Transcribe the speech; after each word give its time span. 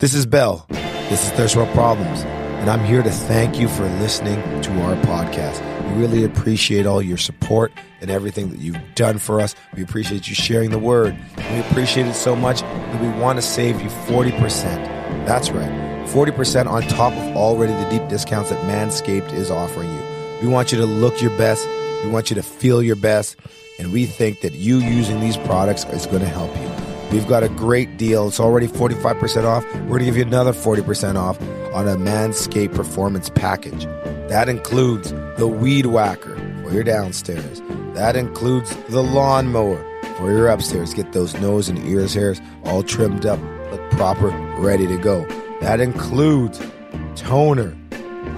This 0.00 0.12
is 0.12 0.26
Bell. 0.26 0.66
This 0.70 1.24
is 1.24 1.30
Thirst 1.34 1.54
World 1.54 1.72
Problems. 1.72 2.22
And 2.24 2.68
I'm 2.68 2.84
here 2.84 3.00
to 3.00 3.10
thank 3.12 3.60
you 3.60 3.68
for 3.68 3.84
listening 4.00 4.34
to 4.62 4.82
our 4.82 4.96
podcast. 5.02 5.62
We 5.88 6.00
really 6.00 6.24
appreciate 6.24 6.84
all 6.84 7.00
your 7.00 7.16
support 7.16 7.70
and 8.00 8.10
everything 8.10 8.50
that 8.50 8.58
you've 8.58 8.80
done 8.96 9.18
for 9.18 9.40
us. 9.40 9.54
We 9.76 9.84
appreciate 9.84 10.26
you 10.26 10.34
sharing 10.34 10.70
the 10.70 10.80
word. 10.80 11.16
We 11.36 11.60
appreciate 11.60 12.06
it 12.06 12.14
so 12.14 12.34
much 12.34 12.62
that 12.62 13.00
we 13.00 13.08
want 13.20 13.38
to 13.38 13.42
save 13.42 13.80
you 13.80 13.88
40%. 13.88 14.62
That's 15.26 15.50
right, 15.50 15.70
40% 16.08 16.66
on 16.66 16.82
top 16.82 17.12
of 17.12 17.36
already 17.36 17.72
the 17.74 17.88
deep 17.88 18.08
discounts 18.08 18.50
that 18.50 18.58
Manscaped 18.64 19.32
is 19.32 19.48
offering 19.48 19.94
you. 19.94 20.02
We 20.42 20.48
want 20.48 20.72
you 20.72 20.78
to 20.78 20.86
look 20.86 21.22
your 21.22 21.36
best. 21.38 21.68
We 22.02 22.10
want 22.10 22.30
you 22.30 22.34
to 22.34 22.42
feel 22.42 22.82
your 22.82 22.96
best. 22.96 23.36
And 23.78 23.92
we 23.92 24.06
think 24.06 24.40
that 24.40 24.54
you 24.54 24.78
using 24.78 25.20
these 25.20 25.36
products 25.36 25.84
is 25.84 26.06
going 26.06 26.22
to 26.22 26.28
help 26.28 26.52
you. 26.56 26.83
We've 27.12 27.26
got 27.28 27.42
a 27.42 27.48
great 27.48 27.96
deal. 27.96 28.28
It's 28.28 28.40
already 28.40 28.66
45% 28.66 29.44
off. 29.44 29.64
We're 29.74 29.86
going 29.86 29.98
to 30.00 30.04
give 30.06 30.16
you 30.16 30.22
another 30.22 30.52
40% 30.52 31.16
off 31.16 31.40
on 31.72 31.86
a 31.88 31.96
Manscaped 31.96 32.74
Performance 32.74 33.30
Package. 33.30 33.84
That 34.28 34.48
includes 34.48 35.12
the 35.36 35.46
Weed 35.46 35.86
Whacker 35.86 36.36
for 36.62 36.72
your 36.72 36.82
downstairs. 36.82 37.62
That 37.94 38.16
includes 38.16 38.74
the 38.88 39.02
lawnmower 39.02 39.82
for 40.16 40.32
your 40.32 40.48
upstairs. 40.48 40.94
Get 40.94 41.12
those 41.12 41.34
nose 41.34 41.68
and 41.68 41.78
ears 41.86 42.14
hairs 42.14 42.40
all 42.64 42.82
trimmed 42.82 43.26
up, 43.26 43.38
look 43.70 43.90
proper, 43.92 44.28
ready 44.58 44.86
to 44.86 44.96
go. 44.98 45.24
That 45.60 45.80
includes 45.80 46.60
toner. 47.16 47.76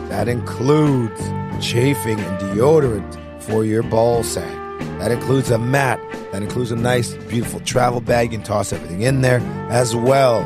That 0.08 0.28
includes 0.28 1.20
chafing 1.60 2.20
and 2.20 2.38
deodorant 2.38 3.42
for 3.42 3.64
your 3.64 3.82
ball 3.82 4.22
sack. 4.22 4.52
That 4.98 5.10
includes 5.10 5.50
a 5.50 5.58
mat. 5.58 6.00
That 6.36 6.42
includes 6.42 6.70
a 6.70 6.76
nice, 6.76 7.14
beautiful 7.30 7.60
travel 7.60 8.02
bag. 8.02 8.30
You 8.30 8.36
can 8.36 8.46
toss 8.46 8.70
everything 8.70 9.00
in 9.00 9.22
there, 9.22 9.40
as 9.70 9.96
well 9.96 10.42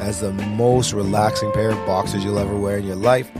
as 0.00 0.20
the 0.20 0.32
most 0.32 0.92
relaxing 0.92 1.52
pair 1.52 1.70
of 1.70 1.76
boxers 1.86 2.24
you'll 2.24 2.40
ever 2.40 2.56
wear 2.56 2.78
in 2.78 2.84
your 2.84 2.96
life. 2.96 3.30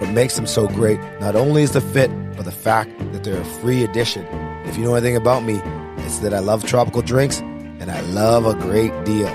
What 0.00 0.10
makes 0.10 0.34
them 0.34 0.48
so 0.48 0.66
great, 0.66 0.98
not 1.20 1.36
only 1.36 1.62
is 1.62 1.70
the 1.70 1.80
fit, 1.80 2.10
but 2.34 2.44
the 2.44 2.50
fact 2.50 2.90
that 3.12 3.22
they're 3.22 3.40
a 3.40 3.44
free 3.44 3.84
addition. 3.84 4.26
If 4.66 4.76
you 4.76 4.82
know 4.82 4.96
anything 4.96 5.14
about 5.14 5.44
me, 5.44 5.60
it's 5.98 6.18
that 6.18 6.34
I 6.34 6.40
love 6.40 6.64
tropical 6.64 7.02
drinks 7.02 7.38
and 7.38 7.88
I 7.88 8.00
love 8.00 8.44
a 8.44 8.54
great 8.54 8.90
deal. 9.04 9.28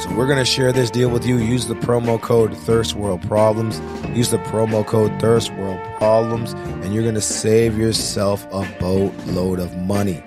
So 0.00 0.12
we're 0.16 0.26
going 0.26 0.40
to 0.40 0.44
share 0.44 0.72
this 0.72 0.90
deal 0.90 1.08
with 1.08 1.24
you. 1.24 1.38
Use 1.38 1.68
the 1.68 1.74
promo 1.74 2.20
code 2.20 2.52
Thirst 2.56 2.96
World 2.96 3.22
Problems. 3.28 3.78
Use 4.08 4.32
the 4.32 4.38
promo 4.38 4.84
code 4.84 5.20
Thirst 5.20 5.52
World 5.54 5.78
Problems, 5.98 6.52
and 6.52 6.92
you're 6.92 7.04
going 7.04 7.14
to 7.14 7.20
save 7.20 7.78
yourself 7.78 8.44
a 8.46 8.68
boatload 8.80 9.60
of 9.60 9.76
money. 9.76 10.20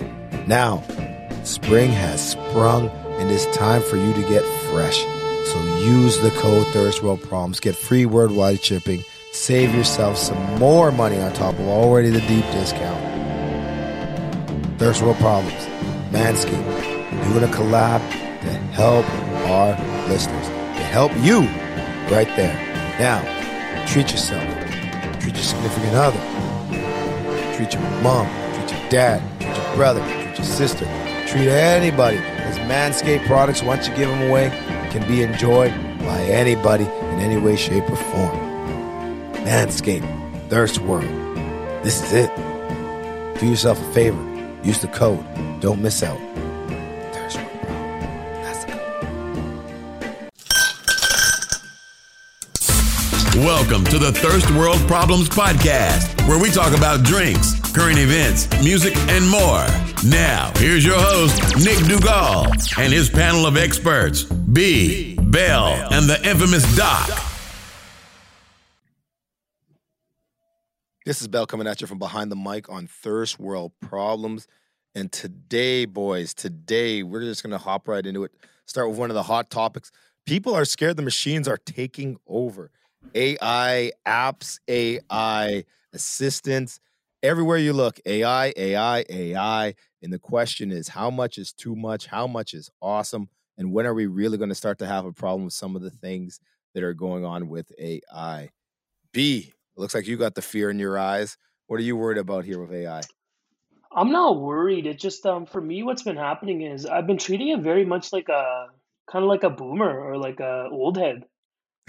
Now, 0.47 0.83
spring 1.43 1.91
has 1.91 2.31
sprung, 2.31 2.89
and 2.89 3.31
it's 3.31 3.45
time 3.57 3.81
for 3.81 3.97
you 3.97 4.13
to 4.13 4.21
get 4.21 4.43
fresh. 4.71 5.03
So 5.45 5.63
use 5.79 6.19
the 6.19 6.29
code 6.31 6.67
Thirst 6.67 7.02
World 7.02 7.21
Problems. 7.23 7.59
Get 7.59 7.75
free 7.75 8.05
worldwide 8.05 8.63
shipping. 8.63 9.03
Save 9.31 9.73
yourself 9.73 10.17
some 10.17 10.37
more 10.59 10.91
money 10.91 11.19
on 11.19 11.33
top 11.33 11.55
of 11.55 11.67
already 11.67 12.09
the 12.09 12.21
deep 12.21 12.45
discount. 12.52 13.03
Thirst 14.77 15.02
World 15.02 15.17
Problems. 15.17 15.53
Manscaped. 16.11 16.93
Doing 17.31 17.43
a 17.43 17.47
collab 17.47 17.99
to 18.41 18.52
help 18.73 19.09
our 19.49 19.71
listeners. 20.09 20.47
To 20.47 20.83
help 20.83 21.11
you 21.17 21.39
right 22.13 22.30
there. 22.35 22.55
Now, 22.99 23.21
treat 23.87 24.11
yourself. 24.11 24.43
Treat 25.19 25.33
your 25.33 25.43
significant 25.43 25.95
other. 25.95 27.55
Treat 27.55 27.73
your 27.73 27.81
mom. 28.03 28.27
Treat 28.53 28.71
your 28.71 28.89
dad. 28.89 29.41
Treat 29.41 29.57
your 29.57 29.75
brother. 29.75 30.24
Your 30.36 30.45
sister. 30.45 30.86
Treat 31.28 31.47
anybody. 31.47 32.17
as 32.17 32.58
Manscaped 32.59 33.25
products, 33.25 33.64
once 33.64 33.88
you 33.88 33.95
give 33.95 34.09
them 34.09 34.30
away, 34.30 34.50
can 34.92 35.08
be 35.08 35.23
enjoyed 35.23 35.72
by 36.00 36.22
anybody 36.22 36.83
in 36.83 37.19
any 37.19 37.38
way, 37.38 37.55
shape, 37.55 37.89
or 37.89 37.95
form. 37.95 38.38
Manscaped. 39.45 40.50
Thirst 40.50 40.80
World. 40.80 41.05
This 41.83 42.03
is 42.03 42.14
it. 42.14 43.39
Do 43.39 43.47
yourself 43.47 43.80
a 43.80 43.93
favor. 43.93 44.21
Use 44.64 44.80
the 44.80 44.87
code. 44.89 45.23
Don't 45.61 45.82
miss 45.82 46.04
out. 46.04 46.20
Thirst 47.14 47.38
World. 47.38 47.45
Welcome 53.36 53.83
to 53.86 53.99
the 53.99 54.11
Thirst 54.14 54.49
World 54.52 54.80
Problems 54.88 55.27
Podcast, 55.27 56.27
where 56.27 56.39
we 56.39 56.49
talk 56.49 56.76
about 56.76 57.04
drinks, 57.04 57.59
current 57.75 57.99
events, 57.99 58.47
music, 58.63 58.95
and 59.09 59.30
more. 59.30 59.67
Now, 60.09 60.53
here's 60.55 60.86
your 60.86 60.97
host, 60.97 61.58
Nick 61.58 61.77
Dugal, 61.80 62.45
and 62.80 62.93
his 62.93 63.09
panel 63.09 63.45
of 63.45 63.58
experts, 63.58 64.23
B, 64.23 65.15
Bell, 65.15 65.67
and 65.91 66.09
the 66.09 66.17
infamous 66.25 66.64
Doc. 66.77 67.09
This 71.05 71.21
is 71.21 71.27
Bell 71.27 71.45
coming 71.45 71.67
at 71.67 71.81
you 71.81 71.87
from 71.87 71.99
behind 71.99 72.31
the 72.31 72.37
mic 72.37 72.69
on 72.69 72.87
Thirst 72.87 73.41
World 73.41 73.73
Problems. 73.81 74.47
And 74.95 75.11
today, 75.11 75.83
boys, 75.83 76.33
today 76.33 77.03
we're 77.03 77.23
just 77.23 77.43
going 77.43 77.52
to 77.52 77.58
hop 77.58 77.89
right 77.89 78.05
into 78.05 78.23
it. 78.23 78.31
Start 78.65 78.87
with 78.87 78.97
one 78.97 79.11
of 79.11 79.15
the 79.15 79.23
hot 79.23 79.49
topics. 79.49 79.91
People 80.25 80.55
are 80.55 80.64
scared 80.64 80.95
the 80.95 81.03
machines 81.03 81.45
are 81.45 81.58
taking 81.58 82.17
over. 82.25 82.71
AI, 83.14 83.91
apps, 84.08 84.59
AI, 84.69 85.65
assistants, 85.91 86.80
everywhere 87.25 87.58
you 87.58 87.73
look, 87.73 87.99
AI, 88.05 88.53
AI, 88.55 89.05
AI. 89.09 89.73
And 90.02 90.13
the 90.13 90.19
question 90.19 90.71
is 90.71 90.87
how 90.87 91.09
much 91.09 91.37
is 91.37 91.52
too 91.52 91.75
much? 91.75 92.05
How 92.05 92.27
much 92.27 92.53
is 92.53 92.69
awesome? 92.81 93.30
And 93.58 93.71
when 93.71 93.86
are 93.86 93.93
we 93.93 94.05
really 94.05 94.37
going 94.37 94.49
to 94.49 94.55
start 94.55 94.80
to 94.80 94.87
have 94.87 95.05
a 95.05 95.13
problem 95.13 95.45
with 95.45 95.53
some 95.53 95.75
of 95.75 95.81
the 95.81 95.89
things 95.89 96.39
that 96.73 96.83
are 96.83 96.93
going 96.93 97.25
on 97.25 97.49
with 97.49 97.71
AI? 97.80 98.49
B, 99.11 99.52
it 99.75 99.80
looks 99.80 99.95
like 99.95 100.08
you 100.08 100.17
got 100.17 100.35
the 100.35 100.41
fear 100.41 100.69
in 100.69 100.77
your 100.77 100.99
eyes. 100.99 101.37
What 101.67 101.80
are 101.80 101.83
you 101.83 101.95
worried 101.95 102.19
about 102.19 102.45
here 102.45 102.59
with 102.59 102.71
AI? 102.71 103.02
I'm 103.91 104.11
not 104.11 104.39
worried. 104.39 104.85
It 104.85 104.99
just 104.99 105.25
um 105.25 105.45
for 105.45 105.61
me 105.61 105.81
what's 105.81 106.03
been 106.03 106.17
happening 106.17 106.61
is 106.61 106.85
I've 106.85 107.08
been 107.08 107.17
treating 107.17 107.49
it 107.49 107.61
very 107.61 107.85
much 107.85 108.14
like 108.14 108.30
a 108.30 108.67
kind 109.09 109.23
of 109.23 109.30
like 109.30 109.43
a 109.43 109.49
boomer 109.49 109.99
or 109.99 110.17
like 110.17 110.39
a 110.41 110.67
old 110.71 110.97
head. 110.97 111.23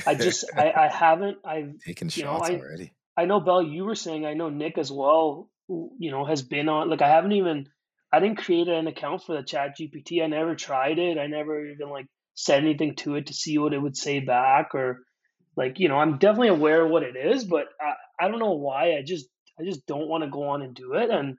I 0.06 0.14
just 0.14 0.44
I, 0.56 0.70
I 0.70 0.88
haven't 0.88 1.38
I've 1.44 1.75
Taking 1.84 2.10
you 2.14 2.22
know 2.25 2.30
shots 2.30 2.50
I 2.50 2.54
already. 2.54 2.92
I 3.16 3.25
know 3.25 3.41
Bell 3.41 3.62
you 3.62 3.84
were 3.84 3.94
saying 3.94 4.27
I 4.27 4.34
know 4.34 4.49
Nick 4.49 4.78
as 4.78 4.91
well 4.91 5.49
you 5.69 6.10
know 6.10 6.25
has 6.25 6.43
been 6.43 6.69
on 6.69 6.91
like 6.91 7.03
I 7.03 7.09
haven't 7.09 7.32
even 7.32 7.69
I 8.12 8.21
didn't 8.21 8.38
create 8.38 8.69
an 8.69 8.87
account 8.87 9.25
for 9.25 9.37
the 9.37 9.43
chat 9.43 9.77
GPT. 9.78 10.22
I 10.22 10.27
never 10.27 10.54
tried 10.54 10.99
it. 10.99 11.19
I 11.19 11.26
never 11.26 11.66
even 11.66 11.91
like 11.91 12.06
said 12.34 12.62
anything 12.62 12.94
to 12.97 13.16
it 13.16 13.26
to 13.26 13.34
see 13.34 13.59
what 13.59 13.72
it 13.72 13.82
would 13.82 13.97
say 13.97 14.21
back 14.21 14.75
or 14.75 15.00
like 15.56 15.78
you 15.81 15.88
know 15.88 15.97
I'm 15.97 16.19
definitely 16.19 16.49
aware 16.49 16.84
of 16.84 16.91
what 16.91 17.03
it 17.03 17.16
is, 17.16 17.44
but 17.44 17.66
I, 17.81 18.25
I 18.25 18.28
don't 18.28 18.38
know 18.38 18.53
why 18.53 18.97
I 18.97 19.03
just 19.05 19.26
I 19.59 19.65
just 19.65 19.87
don't 19.87 20.09
want 20.09 20.25
to 20.25 20.31
go 20.31 20.49
on 20.49 20.62
and 20.62 20.75
do 20.75 20.94
it 20.94 21.10
and 21.10 21.37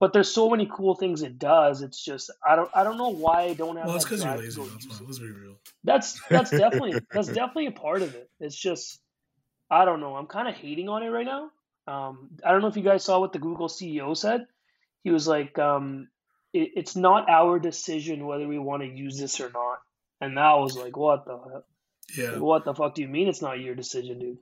but 0.00 0.14
there's 0.14 0.32
so 0.32 0.48
many 0.48 0.66
cool 0.66 0.94
things 0.94 1.22
it 1.22 1.38
does. 1.38 1.82
It's 1.82 2.02
just 2.02 2.32
I 2.46 2.56
don't 2.56 2.70
I 2.74 2.84
don't 2.84 2.96
know 2.96 3.10
why 3.10 3.42
I 3.42 3.54
don't 3.54 3.76
have. 3.76 3.86
Well, 3.86 3.96
it's 3.96 4.04
because 4.04 4.24
you're 4.24 4.36
lazy. 4.36 4.62
That's 4.62 5.00
it. 5.00 5.04
Let's 5.06 5.18
be 5.18 5.30
real. 5.30 5.58
That's 5.84 6.20
that's 6.30 6.50
definitely 6.56 6.94
that's 7.12 7.28
definitely 7.28 7.66
a 7.66 7.72
part 7.72 8.02
of 8.02 8.14
it. 8.14 8.28
It's 8.40 8.56
just 8.56 8.98
I 9.70 9.84
don't 9.84 10.00
know. 10.00 10.16
I'm 10.16 10.26
kind 10.26 10.48
of 10.48 10.54
hating 10.54 10.88
on 10.88 11.02
it 11.02 11.08
right 11.08 11.26
now. 11.26 11.50
Um, 11.86 12.30
I 12.44 12.52
don't 12.52 12.60
know 12.60 12.68
if 12.68 12.76
you 12.76 12.82
guys 12.82 13.04
saw 13.04 13.20
what 13.20 13.32
the 13.32 13.38
Google 13.38 13.68
CEO 13.68 14.16
said. 14.16 14.46
He 15.02 15.10
was 15.10 15.26
like, 15.26 15.58
um, 15.58 16.08
it, 16.52 16.72
"It's 16.76 16.96
not 16.96 17.28
our 17.28 17.58
decision 17.58 18.26
whether 18.26 18.46
we 18.46 18.58
want 18.58 18.82
to 18.82 18.88
use 18.88 19.18
this 19.18 19.40
or 19.40 19.50
not." 19.50 19.78
And 20.20 20.36
that 20.36 20.52
was 20.54 20.76
like, 20.76 20.96
"What 20.96 21.24
the 21.24 21.62
Yeah, 22.16 22.38
what 22.38 22.64
the 22.64 22.74
fuck 22.74 22.94
do 22.94 23.02
you 23.02 23.08
mean 23.08 23.28
it's 23.28 23.42
not 23.42 23.60
your 23.60 23.74
decision, 23.74 24.18
dude?" 24.18 24.38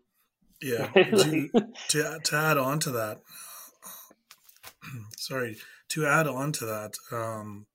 yeah. 0.61 0.91
Like- 0.95 1.53
to, 1.53 1.73
to 1.89 2.19
to 2.25 2.37
add 2.37 2.59
on 2.59 2.81
to 2.81 2.91
that, 2.93 3.21
sorry. 5.17 5.57
To 5.91 6.07
add 6.07 6.27
on 6.27 6.53
to 6.53 6.67
that, 6.67 6.95
um, 7.13 7.67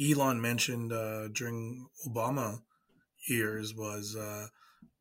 Elon 0.00 0.40
mentioned 0.40 0.92
uh, 0.92 1.28
during 1.28 1.88
Obama 2.06 2.62
years 3.28 3.74
was 3.74 4.16
uh, 4.16 4.48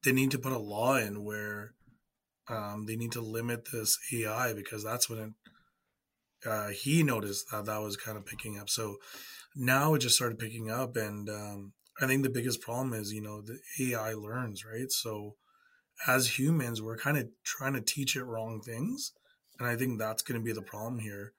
they 0.08 0.14
need 0.14 0.32
to 0.32 0.40
put 0.40 0.54
a 0.54 0.58
law 0.58 0.96
in 0.96 1.26
where 1.26 1.74
um, 2.48 2.86
they 2.88 2.96
need 2.96 3.12
to 3.12 3.20
limit 3.20 3.68
this 3.74 4.00
AI 4.14 4.54
because 4.54 4.82
that's 4.82 5.10
when 5.10 5.20
it, 5.20 6.50
uh, 6.50 6.70
he 6.70 7.04
noticed 7.04 7.52
that 7.52 7.66
that 7.66 7.82
was 7.82 7.98
kind 7.98 8.18
of 8.18 8.26
picking 8.26 8.58
up. 8.58 8.70
So 8.70 8.96
now 9.54 9.96
it 9.96 10.00
just 10.00 10.16
started 10.16 10.40
picking 10.40 10.72
up, 10.72 10.96
and 10.96 11.30
um, 11.30 11.74
I 12.00 12.08
think 12.08 12.24
the 12.24 12.30
biggest 12.30 12.62
problem 12.62 12.94
is 12.94 13.12
you 13.12 13.22
know 13.22 13.42
the 13.42 13.60
AI 13.82 14.14
learns 14.14 14.64
right. 14.64 14.90
So 14.90 15.36
as 16.08 16.40
humans, 16.40 16.82
we're 16.82 16.96
kind 16.96 17.18
of 17.18 17.28
trying 17.44 17.74
to 17.74 17.82
teach 17.82 18.16
it 18.16 18.24
wrong 18.24 18.62
things, 18.62 19.12
and 19.60 19.68
I 19.68 19.76
think 19.76 20.00
that's 20.00 20.22
going 20.22 20.40
to 20.40 20.46
be 20.46 20.54
the 20.54 20.62
problem 20.62 21.00
here. 21.00 21.34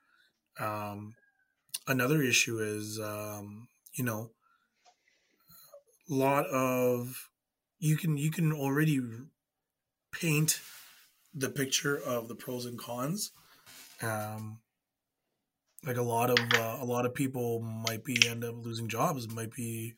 Um, 0.61 1.15
another 1.87 2.21
issue 2.21 2.59
is 2.59 3.01
um, 3.03 3.69
you 3.95 4.05
know 4.05 4.33
a 6.11 6.15
lot 6.15 6.45
of 6.49 7.31
you 7.79 7.97
can 7.97 8.17
you 8.17 8.31
can 8.31 8.53
already 8.53 9.01
paint 10.13 10.61
the 11.35 11.51
picture 11.51 11.97
of 11.97 12.29
the 12.29 12.35
pros 12.35 12.67
and 12.67 12.79
cons 12.79 13.33
um 14.03 14.59
like 15.87 15.97
a 15.97 16.03
lot 16.03 16.31
of 16.31 16.39
uh, 16.55 16.77
a 16.81 16.85
lot 16.85 17.07
of 17.07 17.15
people 17.15 17.61
might 17.61 18.05
be 18.05 18.29
end 18.29 18.45
up 18.45 18.55
losing 18.57 18.89
jobs 18.89 19.29
might 19.29 19.53
be 19.55 19.95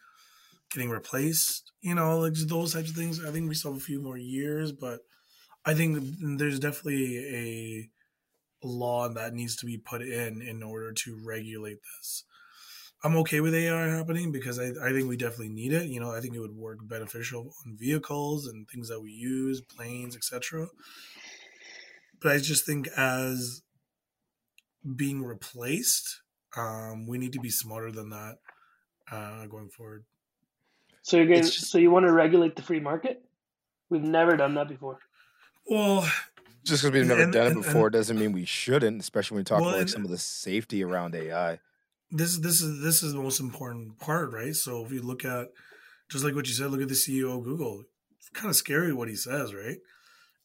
getting 0.72 0.90
replaced. 0.90 1.72
You 1.80 1.94
know, 1.94 2.18
like 2.18 2.34
those 2.34 2.74
types 2.74 2.90
of 2.90 2.96
things. 2.96 3.24
I 3.24 3.30
think 3.30 3.48
we 3.48 3.54
still 3.54 3.72
have 3.72 3.80
a 3.80 3.84
few 3.84 4.00
more 4.00 4.16
years, 4.16 4.72
but 4.72 5.00
I 5.64 5.74
think 5.74 5.98
there's 6.38 6.58
definitely 6.58 7.18
a 7.18 8.66
law 8.66 9.08
that 9.08 9.34
needs 9.34 9.56
to 9.56 9.66
be 9.66 9.78
put 9.78 10.02
in 10.02 10.42
in 10.42 10.62
order 10.62 10.92
to 10.92 11.18
regulate 11.24 11.78
this. 11.82 12.24
I'm 13.02 13.16
okay 13.16 13.40
with 13.40 13.54
AI 13.54 13.88
happening 13.88 14.30
because 14.30 14.58
I, 14.58 14.72
I 14.82 14.92
think 14.92 15.08
we 15.08 15.16
definitely 15.16 15.48
need 15.48 15.72
it. 15.72 15.86
You 15.86 16.00
know, 16.00 16.10
I 16.10 16.20
think 16.20 16.34
it 16.34 16.40
would 16.40 16.54
work 16.54 16.78
beneficial 16.82 17.54
on 17.64 17.76
vehicles 17.76 18.46
and 18.46 18.68
things 18.68 18.88
that 18.88 19.00
we 19.00 19.10
use, 19.10 19.62
planes, 19.62 20.14
etc. 20.14 20.68
But 22.20 22.32
I 22.32 22.38
just 22.38 22.66
think 22.66 22.88
as 22.96 23.62
being 24.96 25.22
replaced, 25.22 26.20
um, 26.56 27.06
we 27.06 27.16
need 27.16 27.32
to 27.32 27.40
be 27.40 27.48
smarter 27.48 27.90
than 27.90 28.10
that 28.10 28.38
uh, 29.10 29.46
going 29.46 29.70
forward. 29.70 30.04
So 31.02 31.16
you're 31.16 31.26
going. 31.26 31.42
Just, 31.42 31.70
so 31.70 31.78
you 31.78 31.90
want 31.90 32.04
to 32.04 32.12
regulate 32.12 32.54
the 32.54 32.62
free 32.62 32.80
market? 32.80 33.24
We've 33.88 34.02
never 34.02 34.36
done 34.36 34.54
that 34.54 34.68
before. 34.68 34.98
Well, 35.66 36.02
just 36.64 36.82
because 36.82 36.92
we've 36.92 37.06
never 37.06 37.22
and, 37.22 37.32
done 37.32 37.52
it 37.52 37.54
before 37.54 37.86
and, 37.86 37.92
doesn't 37.94 38.18
mean 38.18 38.32
we 38.32 38.44
shouldn't, 38.44 39.00
especially 39.00 39.36
when 39.36 39.40
we 39.40 39.44
talk 39.44 39.60
well, 39.60 39.70
about 39.70 39.78
like 39.78 39.88
some 39.88 40.04
of 40.04 40.10
the 40.10 40.18
safety 40.18 40.84
around 40.84 41.14
AI 41.14 41.60
this 42.10 42.38
this 42.38 42.60
is 42.60 42.82
this 42.82 43.02
is 43.02 43.12
the 43.12 43.20
most 43.20 43.40
important 43.40 43.98
part, 43.98 44.32
right? 44.32 44.54
So 44.54 44.84
if 44.84 44.92
you 44.92 45.02
look 45.02 45.24
at 45.24 45.48
just 46.10 46.24
like 46.24 46.34
what 46.34 46.46
you 46.46 46.54
said, 46.54 46.70
look 46.70 46.82
at 46.82 46.88
the 46.88 46.94
CEO 46.94 47.36
of 47.36 47.44
Google. 47.44 47.84
It's 48.18 48.28
kind 48.30 48.50
of 48.50 48.56
scary 48.56 48.92
what 48.92 49.08
he 49.08 49.16
says, 49.16 49.54
right? 49.54 49.78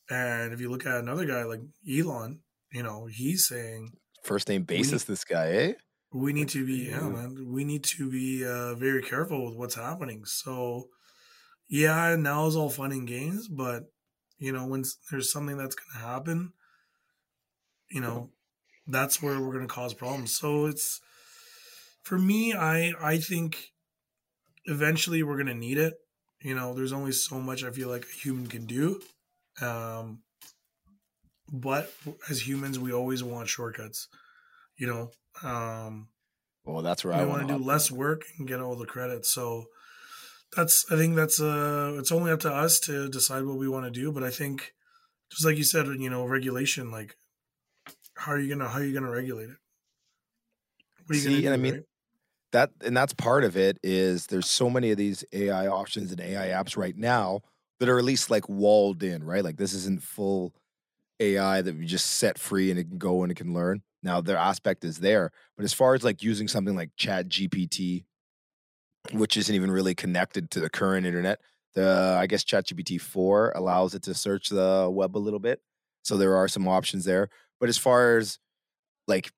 And 0.09 0.53
if 0.53 0.61
you 0.61 0.69
look 0.69 0.85
at 0.85 0.97
another 0.97 1.25
guy 1.25 1.43
like 1.43 1.61
Elon, 1.89 2.39
you 2.71 2.83
know, 2.83 3.07
he's 3.07 3.47
saying 3.47 3.91
first 4.23 4.47
name 4.47 4.63
basis. 4.63 5.07
Need, 5.07 5.13
this 5.13 5.23
guy, 5.23 5.47
eh? 5.51 5.73
We 6.13 6.33
need 6.33 6.49
to 6.49 6.65
be, 6.65 6.89
yeah, 6.89 7.01
man. 7.01 7.47
We 7.49 7.63
need 7.63 7.83
to 7.85 8.09
be 8.09 8.45
uh, 8.45 8.75
very 8.75 9.01
careful 9.01 9.45
with 9.45 9.55
what's 9.55 9.75
happening. 9.75 10.23
So, 10.25 10.89
yeah, 11.67 12.15
now 12.15 12.45
is 12.45 12.55
all 12.55 12.69
fun 12.69 12.91
and 12.91 13.07
games, 13.07 13.47
but 13.47 13.83
you 14.37 14.51
know, 14.51 14.65
when 14.65 14.83
there's 15.09 15.31
something 15.31 15.57
that's 15.57 15.75
going 15.75 15.91
to 15.93 16.07
happen, 16.07 16.53
you 17.89 18.01
know, 18.01 18.29
that's 18.87 19.21
where 19.21 19.39
we're 19.39 19.53
going 19.53 19.67
to 19.67 19.73
cause 19.73 19.93
problems. 19.93 20.35
So 20.35 20.65
it's 20.65 21.01
for 22.05 22.17
me, 22.17 22.53
I 22.53 22.93
I 23.01 23.17
think 23.17 23.73
eventually 24.65 25.23
we're 25.23 25.37
gonna 25.37 25.53
need 25.53 25.77
it. 25.77 25.95
You 26.41 26.55
know, 26.55 26.73
there's 26.73 26.93
only 26.93 27.11
so 27.11 27.39
much 27.39 27.63
I 27.63 27.71
feel 27.71 27.89
like 27.89 28.05
a 28.05 28.19
human 28.23 28.47
can 28.47 28.65
do. 28.65 29.01
Um, 29.61 30.21
but 31.51 31.91
as 32.29 32.47
humans, 32.47 32.79
we 32.79 32.93
always 32.93 33.23
want 33.23 33.49
shortcuts. 33.49 34.07
You 34.77 34.87
know, 34.87 35.11
um, 35.43 36.09
well, 36.63 36.81
that's 36.81 37.03
where 37.03 37.13
I 37.13 37.25
want 37.25 37.47
to 37.47 37.57
do 37.57 37.63
less 37.63 37.91
work 37.91 38.21
and 38.37 38.47
get 38.47 38.61
all 38.61 38.75
the 38.75 38.85
credit. 38.85 39.25
So 39.25 39.65
that's 40.55 40.89
I 40.91 40.95
think 40.95 41.15
that's 41.15 41.41
uh 41.41 41.95
it's 41.99 42.11
only 42.11 42.31
up 42.31 42.39
to 42.41 42.53
us 42.53 42.79
to 42.81 43.09
decide 43.09 43.45
what 43.45 43.57
we 43.57 43.67
want 43.67 43.85
to 43.85 43.91
do. 43.91 44.11
But 44.11 44.23
I 44.23 44.29
think 44.29 44.73
just 45.31 45.45
like 45.45 45.57
you 45.57 45.63
said, 45.63 45.87
you 45.87 46.09
know, 46.09 46.25
regulation, 46.25 46.91
like 46.91 47.15
how 48.15 48.33
are 48.33 48.39
you 48.39 48.49
gonna 48.49 48.69
how 48.69 48.79
are 48.79 48.83
you 48.83 48.93
gonna 48.93 49.11
regulate 49.11 49.49
it? 49.49 49.57
What 51.05 51.15
are 51.15 51.17
you 51.17 51.21
See, 51.21 51.41
gonna 51.41 51.41
do, 51.41 51.53
I 51.53 51.57
mean, 51.57 51.73
right? 51.73 51.83
That 52.55 52.71
and 52.85 52.95
that's 52.95 53.13
part 53.13 53.43
of 53.43 53.57
it 53.57 53.77
is 53.83 54.27
there's 54.27 54.49
so 54.49 54.69
many 54.69 54.89
of 54.89 54.97
these 54.97 55.25
AI 55.33 55.67
options 55.67 56.11
and 56.11 56.21
AI 56.21 56.47
apps 56.47 56.77
right 56.77 56.95
now 56.95 57.41
that 57.79 57.89
are 57.89 57.99
at 57.99 58.05
least 58.05 58.31
like 58.31 58.47
walled 58.47 59.03
in, 59.03 59.23
right? 59.23 59.43
Like 59.43 59.57
this 59.57 59.73
isn't 59.73 60.01
full 60.01 60.53
AI 61.19 61.61
that 61.61 61.77
we 61.77 61.85
just 61.85 62.13
set 62.13 62.39
free 62.39 62.71
and 62.71 62.79
it 62.79 62.85
can 62.85 62.97
go 62.97 63.23
and 63.23 63.31
it 63.31 63.35
can 63.35 63.53
learn. 63.53 63.81
Now 64.03 64.21
their 64.21 64.37
aspect 64.37 64.85
is 64.85 64.99
there, 64.99 65.31
but 65.57 65.65
as 65.65 65.73
far 65.73 65.95
as 65.95 66.03
like 66.03 66.23
using 66.23 66.47
something 66.47 66.77
like 66.77 66.91
Chat 66.95 67.27
GPT, 67.27 68.05
which 69.11 69.35
isn't 69.35 69.53
even 69.53 69.69
really 69.69 69.93
connected 69.93 70.49
to 70.51 70.61
the 70.61 70.69
current 70.69 71.05
internet, 71.05 71.41
the 71.73 72.17
I 72.17 72.25
guess 72.25 72.45
Chat 72.45 72.67
GPT 72.67 73.01
four 73.01 73.51
allows 73.53 73.93
it 73.93 74.03
to 74.03 74.13
search 74.13 74.47
the 74.47 74.89
web 74.89 75.17
a 75.17 75.19
little 75.19 75.39
bit, 75.39 75.59
so 76.03 76.15
there 76.15 76.37
are 76.37 76.47
some 76.47 76.69
options 76.69 77.03
there. 77.03 77.27
But 77.59 77.67
as 77.67 77.77
far 77.77 78.17
as 78.17 78.39
like 79.07 79.31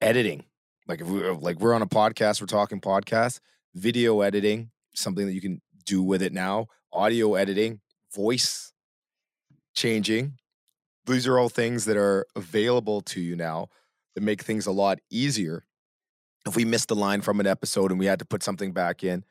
editing, 0.00 0.44
like 0.88 1.02
if 1.02 1.06
we 1.06 1.28
uh, 1.28 1.34
like 1.34 1.60
we're 1.60 1.74
on 1.74 1.82
a 1.82 1.86
podcast, 1.86 2.40
we're 2.40 2.46
talking 2.46 2.80
podcast, 2.80 3.40
video 3.74 4.22
editing, 4.22 4.70
something 4.94 5.26
that 5.26 5.34
you 5.34 5.40
can 5.40 5.60
do 5.84 6.02
with 6.02 6.22
it 6.22 6.32
now, 6.32 6.66
audio 6.92 7.34
editing, 7.34 7.80
voice 8.14 8.72
changing. 9.74 10.38
These 11.06 11.26
are 11.26 11.38
all 11.38 11.48
things 11.48 11.84
that 11.84 11.96
are 11.96 12.26
available 12.34 13.00
to 13.02 13.20
you 13.20 13.36
now 13.36 13.68
that 14.14 14.22
make 14.22 14.42
things 14.42 14.66
a 14.66 14.72
lot 14.72 14.98
easier. 15.10 15.64
If 16.46 16.56
we 16.56 16.64
missed 16.64 16.90
a 16.90 16.94
line 16.94 17.20
from 17.20 17.40
an 17.40 17.46
episode 17.46 17.90
and 17.90 18.00
we 18.00 18.06
had 18.06 18.18
to 18.18 18.24
put 18.24 18.42
something 18.42 18.72
back 18.72 19.04
in, 19.04 19.24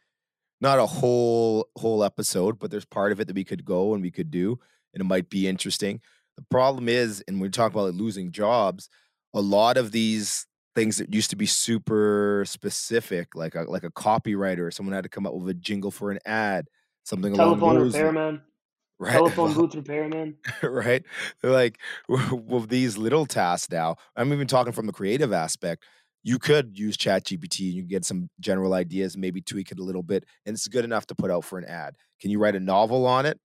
not 0.61 0.79
a 0.79 0.85
whole 0.85 1.67
whole 1.77 2.03
episode, 2.03 2.59
but 2.59 2.69
there's 2.69 2.85
part 2.85 3.11
of 3.11 3.19
it 3.19 3.27
that 3.27 3.35
we 3.35 3.43
could 3.43 3.65
go 3.65 3.95
and 3.95 4.03
we 4.03 4.11
could 4.11 4.29
do, 4.29 4.59
and 4.93 5.01
it 5.01 5.05
might 5.05 5.29
be 5.29 5.47
interesting. 5.47 6.01
The 6.35 6.45
problem 6.51 6.87
is, 6.87 7.23
and 7.27 7.41
we 7.41 7.49
talk 7.49 7.71
about 7.71 7.95
losing 7.95 8.31
jobs, 8.31 8.89
a 9.33 9.41
lot 9.41 9.77
of 9.77 9.91
these 9.91 10.45
things 10.77 10.97
that 10.97 11.11
used 11.11 11.31
to 11.31 11.35
be 11.35 11.47
super 11.47 12.43
specific, 12.45 13.35
like 13.35 13.55
a 13.55 13.63
like 13.63 13.83
a 13.83 13.89
copywriter, 13.89 14.71
someone 14.71 14.93
had 14.93 15.03
to 15.03 15.09
come 15.09 15.25
up 15.25 15.33
with 15.33 15.49
a 15.49 15.53
jingle 15.55 15.89
for 15.89 16.11
an 16.11 16.19
ad, 16.23 16.67
something 17.03 17.33
like 17.33 17.37
that. 17.39 17.43
telephone 17.43 17.79
repairman, 17.79 18.41
right? 18.99 19.13
Telephone 19.13 19.53
booth 19.55 19.73
repairman, 19.73 20.37
right? 20.61 21.03
Like 21.41 21.79
with 22.07 22.69
these 22.69 22.95
little 22.95 23.25
tasks 23.25 23.71
now. 23.71 23.95
I'm 24.15 24.31
even 24.31 24.45
talking 24.45 24.71
from 24.71 24.85
the 24.85 24.93
creative 24.93 25.33
aspect. 25.33 25.83
You 26.21 26.37
could 26.37 26.77
use 26.77 26.95
Chat 26.95 27.23
GPT 27.23 27.69
and 27.69 27.73
you 27.73 27.83
get 27.83 28.05
some 28.05 28.29
general 28.39 28.75
ideas, 28.75 29.17
maybe 29.17 29.41
tweak 29.41 29.71
it 29.71 29.79
a 29.79 29.83
little 29.83 30.03
bit, 30.03 30.25
and 30.45 30.53
it's 30.53 30.67
good 30.67 30.85
enough 30.85 31.07
to 31.07 31.15
put 31.15 31.31
out 31.31 31.43
for 31.43 31.57
an 31.57 31.65
ad. 31.65 31.95
Can 32.21 32.29
you 32.29 32.37
write 32.37 32.55
a 32.55 32.59
novel 32.59 33.07
on 33.07 33.25
it? 33.25 33.39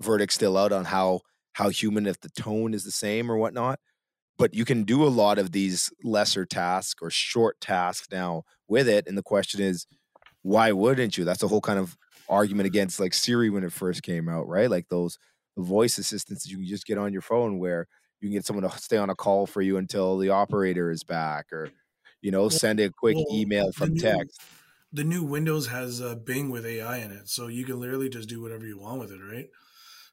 Verdict 0.00 0.32
still 0.32 0.58
out 0.58 0.72
on 0.72 0.84
how 0.84 1.20
how 1.54 1.70
human 1.70 2.06
if 2.06 2.20
the 2.20 2.28
tone 2.28 2.74
is 2.74 2.84
the 2.84 2.90
same 2.90 3.32
or 3.32 3.38
whatnot 3.38 3.80
but 4.38 4.54
you 4.54 4.64
can 4.64 4.84
do 4.84 5.04
a 5.04 5.08
lot 5.08 5.38
of 5.38 5.52
these 5.52 5.90
lesser 6.02 6.44
tasks 6.44 7.00
or 7.00 7.10
short 7.10 7.60
tasks 7.60 8.08
now 8.10 8.42
with 8.68 8.88
it 8.88 9.06
and 9.06 9.16
the 9.16 9.22
question 9.22 9.60
is 9.60 9.86
why 10.42 10.70
wouldn't 10.70 11.18
you? 11.18 11.24
That's 11.24 11.42
a 11.42 11.48
whole 11.48 11.60
kind 11.60 11.78
of 11.78 11.96
argument 12.28 12.68
against 12.68 13.00
like 13.00 13.12
siri 13.12 13.50
when 13.50 13.64
it 13.64 13.72
first 13.72 14.02
came 14.02 14.28
out 14.28 14.46
right? 14.48 14.70
Like 14.70 14.88
those 14.88 15.18
voice 15.56 15.98
assistants 15.98 16.44
that 16.44 16.50
you 16.50 16.58
can 16.58 16.66
just 16.66 16.86
get 16.86 16.98
on 16.98 17.12
your 17.12 17.22
phone 17.22 17.58
where 17.58 17.88
you 18.20 18.28
can 18.28 18.34
get 18.34 18.46
someone 18.46 18.68
to 18.68 18.78
stay 18.78 18.96
on 18.96 19.10
a 19.10 19.14
call 19.14 19.46
for 19.46 19.62
you 19.62 19.76
until 19.76 20.18
the 20.18 20.30
operator 20.30 20.90
is 20.90 21.02
back 21.02 21.52
or 21.52 21.70
you 22.22 22.30
know 22.30 22.48
send 22.48 22.80
a 22.80 22.90
quick 22.90 23.16
well, 23.16 23.26
email 23.32 23.72
from 23.72 23.88
the 23.88 23.94
new, 23.94 24.00
text. 24.00 24.40
the 24.92 25.04
new 25.04 25.22
windows 25.22 25.68
has 25.68 26.00
uh, 26.00 26.14
bing 26.14 26.50
with 26.50 26.66
ai 26.66 26.98
in 26.98 27.10
it 27.10 27.28
so 27.28 27.46
you 27.46 27.64
can 27.64 27.78
literally 27.78 28.08
just 28.08 28.28
do 28.28 28.40
whatever 28.42 28.66
you 28.66 28.78
want 28.78 29.00
with 29.00 29.10
it 29.10 29.20
right 29.20 29.48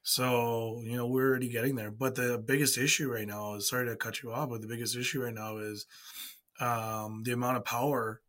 so, 0.03 0.81
you 0.83 0.97
know, 0.97 1.07
we're 1.07 1.29
already 1.29 1.49
getting 1.49 1.75
there. 1.75 1.89
But 1.89 2.15
the 2.15 2.37
biggest 2.37 2.77
issue 2.77 3.09
right 3.09 3.27
now 3.27 3.55
is 3.55 3.69
sorry 3.69 3.87
to 3.87 3.95
cut 3.95 4.21
you 4.21 4.33
off, 4.33 4.49
but 4.49 4.61
the 4.61 4.67
biggest 4.67 4.97
issue 4.97 5.23
right 5.23 5.33
now 5.33 5.57
is 5.57 5.85
um, 6.59 7.23
the 7.23 7.31
amount 7.31 7.57
of 7.57 7.65
power 7.65 8.21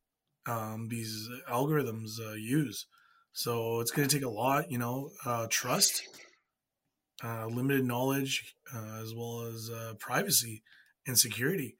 um, 0.46 0.88
these 0.88 1.28
algorithms 1.50 2.20
uh, 2.20 2.34
use. 2.34 2.86
So 3.32 3.80
it's 3.80 3.90
going 3.90 4.08
to 4.08 4.14
take 4.16 4.24
a 4.24 4.30
lot, 4.30 4.70
you 4.70 4.78
know, 4.78 5.10
uh, 5.26 5.48
trust, 5.50 6.02
uh, 7.24 7.46
limited 7.46 7.84
knowledge, 7.84 8.54
uh, 8.72 9.00
as 9.02 9.12
well 9.12 9.42
as 9.42 9.68
uh, 9.68 9.94
privacy 9.98 10.62
and 11.06 11.18
security. 11.18 11.76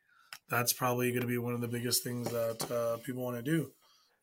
That's 0.51 0.73
probably 0.73 1.11
going 1.11 1.23
to 1.23 1.29
be 1.29 1.39
one 1.39 1.55
of 1.55 1.61
the 1.61 1.69
biggest 1.69 2.03
things 2.03 2.31
that 2.31 2.71
uh, 2.71 2.97
people 3.05 3.23
want 3.23 3.37
to 3.37 3.43
do. 3.43 3.73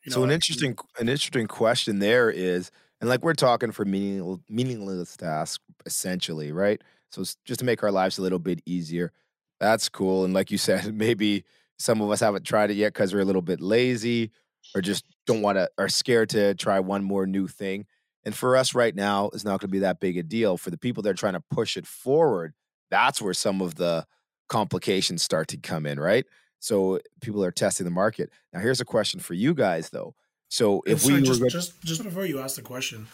You 0.04 0.10
know, 0.10 0.16
so 0.16 0.24
an 0.24 0.32
interesting, 0.32 0.75
an 1.00 1.08
interesting 1.08 1.48
question 1.48 2.00
there 2.00 2.30
is 2.30 2.72
and 3.01 3.10
like 3.10 3.24
we're 3.24 3.34
talking 3.34 3.72
for 3.72 3.84
meaningless, 3.84 4.39
meaningless 4.48 5.17
tasks, 5.17 5.62
essentially, 5.86 6.51
right? 6.51 6.81
So 7.12 7.24
just 7.43 7.60
to 7.60 7.65
make 7.65 7.84
our 7.84 7.91
lives 7.91 8.17
a 8.17 8.22
little 8.22 8.39
bit 8.39 8.62
easier. 8.65 9.12
That's 9.60 9.89
cool. 9.89 10.24
And 10.24 10.34
like 10.34 10.51
you 10.51 10.58
said, 10.58 10.93
maybe 10.96 11.43
some 11.79 12.00
of 12.00 12.10
us 12.12 12.20
haven't 12.20 12.46
tried 12.46 12.72
it 12.72 12.75
yet 12.75 12.93
because 12.93 13.13
we're 13.13 13.22
a 13.22 13.25
little 13.25 13.41
bit 13.41 13.60
lazy 13.60 14.31
or 14.75 14.81
just 14.81 15.03
don't 15.25 15.41
want 15.41 15.58
to, 15.58 15.70
are 15.77 15.89
scared 15.89 16.29
to 16.29 16.53
try 16.53 16.79
one 16.79 17.03
more 17.03 17.25
new 17.25 17.48
thing. 17.48 17.88
And 18.24 18.36
for 18.36 18.55
us 18.55 18.75
right 18.75 18.96
now, 18.96 19.31
it's 19.34 19.43
not 19.43 19.60
going 19.60 19.70
to 19.70 19.74
be 19.74 19.79
that 19.79 20.00
big 20.00 20.15
a 20.17 20.24
deal. 20.24 20.55
For 20.58 20.70
the 20.70 20.77
people 20.77 21.01
that 21.03 21.10
are 21.10 21.15
trying 21.15 21.34
to 21.34 21.43
push 21.50 21.75
it 21.75 21.88
forward, 21.88 22.53
that's 22.91 23.20
where 23.20 23.34
some 23.34 23.62
of 23.62 23.75
the 23.75 24.05
complications 24.48 25.24
start 25.24 25.48
to 25.48 25.58
come 25.58 25.88
in, 25.88 26.00
right? 26.00 26.27
So 26.60 27.00
people 27.22 27.43
are 27.43 27.51
testing 27.51 27.86
the 27.86 27.91
market. 27.91 28.29
Now, 28.53 28.60
here's 28.60 28.79
a 28.79 28.86
question 28.86 29.20
for 29.20 29.34
you 29.34 29.55
guys, 29.55 29.89
though. 29.89 30.13
So 30.51 30.84
if 30.86 31.00
sorry, 31.00 31.22
we 31.22 31.22
just, 31.22 31.48
just 31.48 31.81
just 31.81 32.03
before 32.03 32.25
you 32.25 32.41
ask 32.41 32.58
the 32.58 32.62
question, 32.62 33.08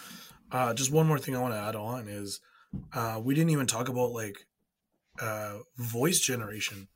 uh, 0.52 0.74
just 0.74 0.92
one 0.92 1.06
more 1.06 1.20
thing 1.20 1.36
I 1.36 1.40
want 1.40 1.54
to 1.54 1.60
add 1.60 1.76
on 1.76 2.08
is 2.08 2.40
uh, 2.94 3.22
we 3.24 3.36
didn't 3.36 3.52
even 3.52 3.68
talk 3.68 3.90
about 3.90 4.12
like 4.12 4.48
uh, 5.22 5.60
voice 5.78 6.20
generation. 6.20 6.88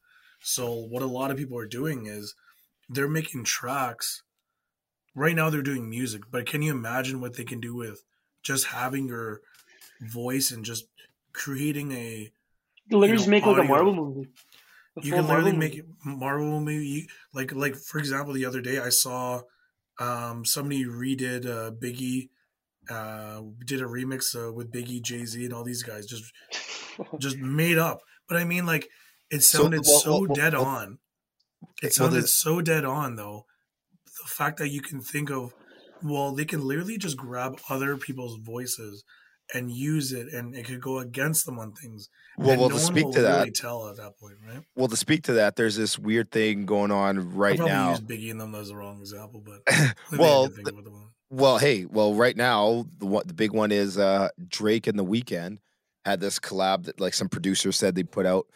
So 0.41 0.73
what 0.73 1.03
a 1.03 1.05
lot 1.05 1.29
of 1.29 1.37
people 1.37 1.59
are 1.59 1.67
doing 1.67 2.07
is 2.07 2.33
they're 2.89 3.07
making 3.07 3.43
tracks. 3.43 4.23
Right 5.13 5.35
now 5.35 5.51
they're 5.51 5.61
doing 5.61 5.87
music, 5.87 6.23
but 6.31 6.47
can 6.47 6.63
you 6.63 6.71
imagine 6.71 7.21
what 7.21 7.35
they 7.37 7.43
can 7.43 7.59
do 7.59 7.75
with 7.75 8.03
just 8.41 8.65
having 8.65 9.07
your 9.07 9.41
voice 10.01 10.49
and 10.49 10.65
just 10.65 10.85
creating 11.33 11.91
a 11.91 12.31
literally 12.89 13.09
you 13.09 13.13
know, 13.13 13.17
just 13.17 13.29
make 13.29 13.43
audio. 13.43 13.61
like 13.61 13.65
a 13.65 13.67
Marvel 13.67 13.93
movie. 13.93 14.29
A 14.97 15.01
you 15.05 15.11
can 15.11 15.27
literally 15.27 15.51
Marvel 15.51 15.59
make 15.59 15.75
it 15.75 15.85
Marvel 16.03 16.59
movie. 16.61 17.09
Like 17.31 17.53
like 17.53 17.75
for 17.75 17.99
example, 17.99 18.33
the 18.33 18.45
other 18.45 18.61
day 18.61 18.79
I 18.79 18.89
saw 18.89 19.41
Um, 20.01 20.45
somebody 20.45 20.85
redid 20.85 21.45
uh, 21.45 21.71
Biggie, 21.71 22.29
uh, 22.89 23.41
did 23.65 23.81
a 23.81 23.85
remix 23.85 24.35
uh, 24.35 24.51
with 24.51 24.71
Biggie, 24.71 25.01
Jay 25.01 25.25
Z, 25.25 25.45
and 25.45 25.53
all 25.53 25.63
these 25.63 25.83
guys 25.83 26.07
just 26.07 26.31
just 27.19 27.37
made 27.37 27.77
up. 27.77 27.99
But 28.27 28.37
I 28.37 28.43
mean, 28.43 28.65
like 28.65 28.89
it 29.29 29.43
sounded 29.43 29.85
so, 29.85 29.93
well, 29.93 30.21
well, 30.21 30.29
well, 30.29 30.35
dead 30.35 30.55
on. 30.55 30.97
It 31.83 31.93
sounded 31.93 32.27
so 32.27 32.61
dead 32.61 32.83
on, 32.83 33.15
though. 33.15 33.45
The 34.05 34.29
fact 34.29 34.57
that 34.57 34.69
you 34.69 34.81
can 34.81 35.01
think 35.01 35.29
of, 35.29 35.53
well, 36.03 36.33
they 36.33 36.45
can 36.45 36.67
literally 36.67 36.97
just 36.97 37.17
grab 37.17 37.59
other 37.69 37.95
people's 37.97 38.39
voices 38.39 39.03
and 39.53 39.71
use 39.71 40.11
it, 40.11 40.33
and 40.33 40.55
it 40.55 40.65
could 40.65 40.81
go 40.81 40.99
against 40.99 41.45
them 41.45 41.59
on 41.59 41.73
things. 41.73 42.09
Well, 42.37 42.57
well, 42.57 42.69
no 42.69 42.75
to 42.75 42.81
speak 42.81 43.11
to 43.11 43.21
really 43.21 43.45
that, 43.49 43.55
tell 43.55 43.89
at 43.89 43.97
that 43.97 44.17
point, 44.19 44.35
right? 44.47 44.63
Well, 44.75 44.87
to 44.87 44.95
speak 44.95 45.23
to 45.23 45.33
that, 45.33 45.55
there's 45.55 45.75
this 45.75 45.99
weird 45.99 46.31
thing 46.31 46.65
going 46.65 46.91
on 46.91 47.35
right 47.35 47.59
I 47.59 47.65
now. 47.65 47.89
Used 47.91 48.07
Biggie 48.07 48.31
and 48.31 48.39
them 48.39 48.55
as 48.55 48.69
the 48.69 48.75
wrong 48.75 48.99
example, 48.99 49.43
but 49.45 49.61
well, 50.17 50.47
the, 50.47 50.73
well, 51.29 51.57
hey, 51.57 51.85
well, 51.85 52.13
right 52.13 52.35
now 52.35 52.85
the 52.97 53.05
one, 53.05 53.23
the 53.25 53.33
big 53.33 53.51
one 53.51 53.71
is 53.71 53.97
uh, 53.97 54.29
Drake 54.47 54.87
and 54.87 54.97
the 54.97 55.05
Weeknd 55.05 55.59
had 56.05 56.19
this 56.19 56.39
collab 56.39 56.85
that 56.85 56.99
like 56.99 57.13
some 57.13 57.29
producer 57.29 57.71
said 57.71 57.95
they 57.95 58.03
put 58.03 58.25
out 58.25 58.47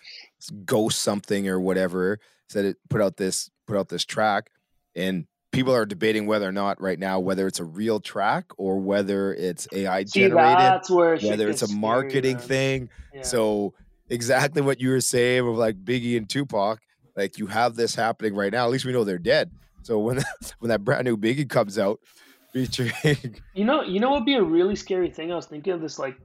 ghost 0.66 1.02
something 1.02 1.48
or 1.48 1.60
whatever 1.60 2.20
said 2.50 2.66
it 2.66 2.78
put 2.90 3.02
out 3.02 3.18
this 3.18 3.50
put 3.68 3.78
out 3.78 3.90
this 3.90 4.06
track 4.06 4.50
and 4.96 5.28
people 5.56 5.74
are 5.74 5.86
debating 5.86 6.26
whether 6.28 6.48
or 6.48 6.52
not 6.52 6.82
right 6.82 7.00
now 7.00 7.20
whether 7.20 7.48
it's 7.48 7.60
a 7.60 7.64
real 7.64 8.00
track 8.00 8.46
or 8.58 8.78
whether 8.80 9.34
it's 9.34 9.68
AI 9.72 10.04
See, 10.04 10.22
generated, 10.22 10.60
that's 10.60 10.90
where 10.90 11.18
whether 11.18 11.50
it's 11.50 11.62
a 11.62 11.74
marketing 11.74 12.38
scary, 12.38 12.48
thing. 12.48 12.90
Yeah. 13.14 13.22
So 13.24 13.74
exactly 14.10 14.62
what 14.62 14.80
you 14.80 14.90
were 14.90 15.02
saying 15.02 15.48
of 15.48 15.56
like 15.56 15.84
Biggie 15.84 16.18
and 16.18 16.30
Tupac, 16.30 16.80
like 17.16 17.38
you 17.38 17.48
have 17.48 17.76
this 17.76 17.96
happening 17.96 18.36
right 18.36 18.52
now. 18.52 18.66
At 18.66 18.72
least 18.72 18.86
we 18.86 18.92
know 18.92 19.04
they're 19.04 19.18
dead. 19.18 19.52
So 19.84 20.00
when 20.06 20.22
when 20.60 20.70
that 20.70 20.84
brand 20.84 21.06
new 21.06 21.18
Biggie 21.18 21.50
comes 21.50 21.80
out, 21.80 22.00
featuring 22.54 23.42
you 23.54 23.66
know, 23.66 23.82
you 23.82 24.00
know, 24.00 24.12
what 24.12 24.20
would 24.20 24.26
be 24.26 24.36
a 24.36 24.44
really 24.44 24.76
scary 24.76 25.10
thing. 25.10 25.32
I 25.32 25.36
was 25.36 25.46
thinking 25.46 25.74
of 25.74 25.82
this, 25.82 26.00
like, 26.00 26.16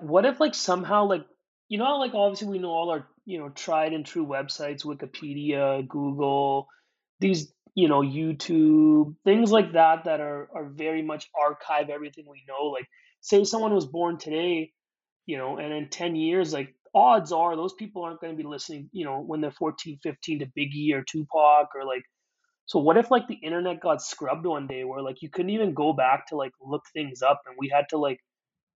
what 0.00 0.26
if 0.26 0.38
like 0.38 0.54
somehow 0.54 1.06
like 1.06 1.24
you 1.68 1.78
know, 1.78 1.98
like 1.98 2.12
obviously 2.14 2.48
we 2.48 2.58
know 2.58 2.70
all 2.70 2.90
our 2.90 3.06
you 3.24 3.38
know 3.38 3.48
tried 3.50 3.92
and 3.92 4.04
true 4.04 4.26
websites, 4.26 4.84
Wikipedia, 4.84 5.86
Google, 5.88 6.68
these 7.20 7.52
you 7.80 7.88
know 7.88 8.02
YouTube, 8.02 9.16
things 9.24 9.52
like 9.52 9.72
that 9.72 10.04
that 10.04 10.20
are 10.20 10.48
are 10.54 10.66
very 10.66 11.02
much 11.02 11.28
archive 11.38 11.90
everything 11.90 12.26
we 12.28 12.44
know. 12.48 12.66
Like, 12.66 12.86
say 13.20 13.44
someone 13.44 13.74
was 13.74 13.86
born 13.86 14.18
today, 14.18 14.72
you 15.26 15.38
know, 15.38 15.58
and 15.58 15.72
in 15.72 15.88
ten 15.88 16.16
years, 16.16 16.52
like 16.52 16.74
odds 16.94 17.32
are 17.32 17.56
those 17.56 17.74
people 17.74 18.02
aren't 18.04 18.20
going 18.20 18.32
to 18.36 18.42
be 18.42 18.48
listening, 18.48 18.90
you 18.92 19.04
know, 19.04 19.20
when 19.20 19.40
they're 19.40 19.52
14, 19.52 19.98
15 20.02 20.40
to 20.40 20.46
Biggie 20.58 20.94
or 20.94 21.04
Tupac 21.04 21.68
or 21.74 21.84
like. 21.84 22.02
So 22.66 22.80
what 22.80 22.96
if 22.98 23.10
like 23.10 23.28
the 23.28 23.34
internet 23.34 23.80
got 23.80 24.02
scrubbed 24.02 24.46
one 24.46 24.66
day 24.68 24.84
where 24.84 25.02
like 25.02 25.22
you 25.22 25.30
couldn't 25.30 25.50
even 25.50 25.74
go 25.74 25.92
back 25.92 26.28
to 26.28 26.36
like 26.36 26.52
look 26.62 26.84
things 26.92 27.22
up 27.22 27.42
and 27.46 27.56
we 27.58 27.68
had 27.68 27.86
to 27.90 27.98
like 27.98 28.20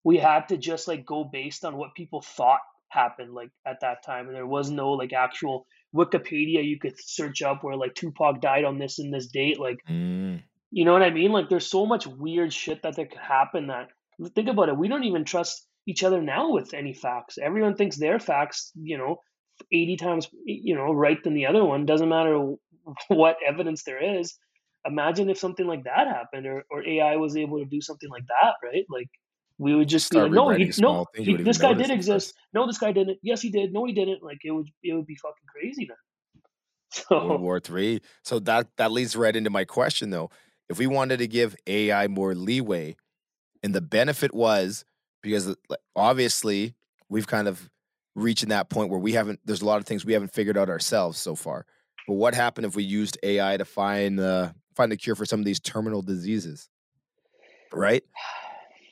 we 0.04 0.18
had 0.18 0.50
to 0.50 0.58
just 0.58 0.88
like 0.88 1.06
go 1.06 1.26
based 1.26 1.66
on 1.66 1.78
what 1.78 1.96
people 1.96 2.22
thought 2.22 2.62
happened 2.90 3.34
like 3.34 3.52
at 3.66 3.82
that 3.82 4.04
time 4.06 4.28
and 4.28 4.36
there 4.36 4.48
was 4.48 4.70
no 4.72 4.92
like 4.92 5.14
actual 5.14 5.66
wikipedia 5.96 6.64
you 6.64 6.80
could 6.80 6.96
search 7.00 7.42
up 7.42 7.64
where 7.64 7.76
like 7.76 7.94
tupac 7.96 8.42
died 8.42 8.64
on 8.64 8.78
this 8.78 9.00
and 9.00 9.14
this 9.14 9.28
date 9.28 9.60
like 9.60 9.80
mm. 9.90 10.42
you 10.72 10.86
know 10.86 10.94
what 10.94 11.04
i 11.04 11.10
mean? 11.10 11.32
Like 11.32 11.50
there's 11.50 11.68
so 11.68 11.86
much 11.86 12.08
weird 12.08 12.54
shit 12.54 12.82
that, 12.84 12.96
that 12.96 13.12
could 13.12 13.20
happen 13.20 13.68
that 13.68 13.90
think 14.36 14.50
about 14.50 14.70
it 14.70 14.78
we 14.78 14.88
don't 14.88 15.04
even 15.04 15.26
trust 15.26 15.68
each 15.88 16.04
other 16.04 16.22
now 16.22 16.52
with 16.52 16.74
any 16.74 16.94
facts. 16.94 17.38
Everyone 17.42 17.76
thinks 17.76 17.98
their 17.98 18.20
facts 18.20 18.72
you 18.76 18.98
know 18.98 19.18
80 19.72 19.98
times 19.98 20.28
you 20.46 20.76
know 20.76 20.94
right 20.94 21.22
than 21.24 21.34
the 21.34 21.48
other 21.48 21.64
one 21.64 21.86
doesn't 21.86 22.10
matter 22.10 22.54
what 23.08 23.38
evidence 23.46 23.84
there 23.84 24.20
is. 24.20 24.38
Imagine 24.86 25.30
if 25.30 25.38
something 25.38 25.68
like 25.68 25.84
that 25.84 26.08
happened 26.08 26.48
or, 26.48 26.66
or 26.72 26.88
ai 26.88 27.18
was 27.18 27.38
able 27.38 27.60
to 27.60 27.66
do 27.66 27.82
something 27.82 28.10
like 28.10 28.26
that 28.28 28.54
right? 28.64 28.86
Like 28.90 29.10
we 29.58 29.76
would 29.76 29.90
just 29.90 30.08
Start 30.08 30.32
be 30.32 30.38
like, 30.38 30.60
no, 30.60 30.66
he, 30.66 30.72
no, 30.80 31.06
he, 31.16 31.36
this 31.38 31.58
guy 31.58 31.74
did 31.74 31.92
exist. 31.92 32.34
No, 32.54 32.66
this 32.66 32.78
guy 32.78 32.92
didn't. 32.92 33.20
Yes, 33.22 33.42
he 33.42 33.50
did. 33.50 33.74
No, 33.74 33.86
he 33.86 33.94
didn't. 33.94 34.24
Like 34.24 34.40
it 34.44 34.52
would, 34.52 34.68
it 34.84 34.94
would 34.94 35.06
be 35.06 35.16
fucking 35.16 35.46
crazy 35.48 35.88
then. 35.88 35.98
World 37.12 37.32
So 37.32 37.38
War 37.38 37.60
Three. 37.60 38.02
So 38.24 38.40
that 38.40 38.68
that 38.78 38.92
leads 38.92 39.16
right 39.16 39.36
into 39.36 39.50
my 39.50 39.66
question 39.66 40.10
though. 40.10 40.30
If 40.70 40.80
we 40.80 40.88
wanted 40.88 41.18
to 41.20 41.28
give 41.28 41.56
AI 41.68 42.08
more 42.08 42.34
leeway, 42.34 42.96
and 43.64 43.76
the 43.76 43.82
benefit 43.82 44.34
was 44.34 44.86
because 45.22 45.56
obviously 45.96 46.74
we've 47.10 47.28
kind 47.28 47.48
of 47.48 47.70
reaching 48.16 48.50
that 48.50 48.70
point 48.70 48.90
where 48.90 49.00
we 49.00 49.14
haven't. 49.14 49.40
There's 49.46 49.62
a 49.62 49.66
lot 49.66 49.80
of 49.80 49.86
things 49.86 50.06
we 50.06 50.14
haven't 50.14 50.34
figured 50.34 50.58
out 50.58 50.70
ourselves 50.70 51.18
so 51.18 51.36
far. 51.36 51.66
But 52.08 52.16
what 52.16 52.34
happened 52.34 52.66
if 52.66 52.76
we 52.76 52.84
used 52.84 53.18
AI 53.24 53.58
to 53.58 53.66
find 53.66 54.20
uh, 54.20 54.52
find 54.76 54.92
a 54.92 54.98
cure 54.98 55.16
for 55.16 55.26
some 55.26 55.40
of 55.40 55.46
these 55.46 55.60
terminal 55.60 56.02
diseases? 56.02 56.70
Right, 57.74 58.04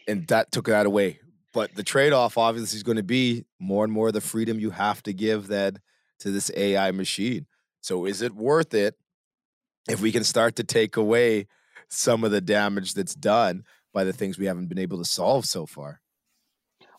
and 0.10 0.28
that 0.28 0.51
took 0.51 0.66
that 0.66 0.86
away. 0.86 1.20
But 1.54 1.75
the 1.75 1.84
trade 1.84 2.13
off 2.13 2.38
obviously 2.38 2.78
is 2.78 2.84
going 2.84 2.98
to 2.98 3.04
be 3.04 3.46
more 3.60 3.84
and 3.84 3.94
more 3.94 4.08
of 4.08 4.13
the 4.13 4.22
freedom 4.22 4.60
you 4.60 4.72
have 4.72 5.01
to 5.04 5.13
give 5.13 5.48
that 5.48 5.78
to 6.20 6.32
this 6.32 6.51
AI 6.56 6.92
machine. 6.92 7.46
So 7.82 8.06
is 8.06 8.22
it 8.22 8.36
worth 8.36 8.74
it 8.74 8.96
if 9.88 10.01
we 10.01 10.12
can 10.12 10.24
start 10.24 10.56
to 10.58 10.63
take 10.63 10.98
away 10.98 11.48
some 11.88 12.24
of 12.24 12.32
the 12.32 12.42
damage 12.42 12.94
that's 12.94 13.16
done 13.16 13.63
by 13.94 14.04
the 14.04 14.13
things 14.13 14.38
we 14.38 14.46
haven't 14.46 14.68
been 14.68 14.80
able 14.80 15.00
to 15.00 15.06
solve 15.06 15.46
so 15.46 15.66
far? 15.66 16.01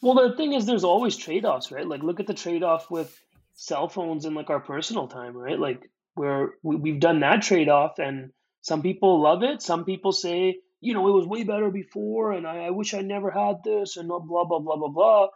Well, 0.03 0.29
the 0.29 0.37
thing 0.37 0.55
is, 0.55 0.67
there's 0.67 0.85
always 0.85 1.17
trade 1.17 1.45
offs, 1.45 1.71
right? 1.71 1.87
Like, 1.87 2.03
look 2.03 2.21
at 2.21 2.27
the 2.27 2.35
trade 2.35 2.63
off 2.63 2.91
with 2.91 3.17
cell 3.55 3.89
phones 3.89 4.25
and 4.25 4.35
like 4.35 4.51
our 4.51 4.61
personal 4.61 5.07
time, 5.07 5.37
right? 5.37 5.59
Like, 5.59 5.91
where 6.15 6.55
we, 6.63 6.77
we've 6.77 7.01
done 7.01 7.21
that 7.21 7.43
trade 7.43 7.69
off, 7.69 7.99
and 7.99 8.33
some 8.63 8.83
people 8.83 9.21
love 9.21 9.43
it. 9.43 9.63
Some 9.63 9.85
people 9.85 10.13
say, 10.13 10.59
you 10.81 10.95
know, 10.95 11.09
it 11.09 11.13
was 11.13 11.27
way 11.27 11.45
better 11.45 11.71
before, 11.71 12.33
and 12.33 12.47
I, 12.47 12.67
I 12.67 12.71
wish 12.71 12.95
I 12.95 13.01
never 13.01 13.31
had 13.31 13.57
this, 13.65 13.97
and 13.97 14.09
blah 14.09 14.21
blah 14.21 14.45
blah 14.45 14.77
blah 14.77 14.89
blah. 14.89 15.29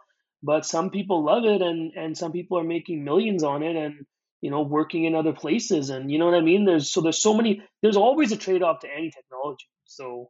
But 0.43 0.65
some 0.65 0.89
people 0.89 1.23
love 1.23 1.45
it, 1.45 1.61
and 1.61 1.93
and 1.95 2.17
some 2.17 2.31
people 2.31 2.59
are 2.59 2.63
making 2.63 3.03
millions 3.03 3.43
on 3.43 3.63
it, 3.63 3.75
and 3.75 4.05
you 4.41 4.51
know, 4.51 4.61
working 4.61 5.05
in 5.05 5.15
other 5.15 5.33
places, 5.33 5.89
and 5.89 6.11
you 6.11 6.19
know 6.19 6.25
what 6.25 6.35
I 6.35 6.41
mean. 6.41 6.65
There's 6.65 6.91
so 6.91 7.01
there's 7.01 7.21
so 7.21 7.33
many. 7.33 7.61
There's 7.81 7.97
always 7.97 8.31
a 8.31 8.37
trade 8.37 8.63
off 8.63 8.81
to 8.81 8.87
any 8.89 9.11
technology. 9.11 9.67
So 9.85 10.29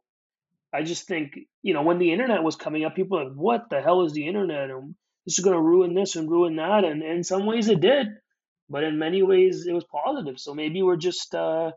I 0.72 0.82
just 0.82 1.06
think, 1.06 1.38
you 1.62 1.74
know, 1.74 1.82
when 1.82 1.98
the 1.98 2.12
internet 2.12 2.42
was 2.42 2.56
coming 2.56 2.84
up, 2.84 2.94
people 2.94 3.22
like, 3.22 3.32
what 3.34 3.70
the 3.70 3.80
hell 3.80 4.04
is 4.04 4.12
the 4.12 4.26
internet? 4.26 4.70
And 4.70 4.94
this 5.24 5.38
is 5.38 5.44
going 5.44 5.56
to 5.56 5.62
ruin 5.62 5.94
this 5.94 6.16
and 6.16 6.30
ruin 6.30 6.56
that. 6.56 6.84
And, 6.84 7.02
and 7.02 7.18
in 7.18 7.24
some 7.24 7.46
ways 7.46 7.68
it 7.68 7.80
did, 7.80 8.08
but 8.68 8.84
in 8.84 8.98
many 8.98 9.22
ways 9.22 9.66
it 9.66 9.72
was 9.72 9.84
positive. 9.84 10.38
So 10.38 10.54
maybe 10.54 10.82
we're 10.82 10.96
just 10.96 11.34
uh, 11.34 11.72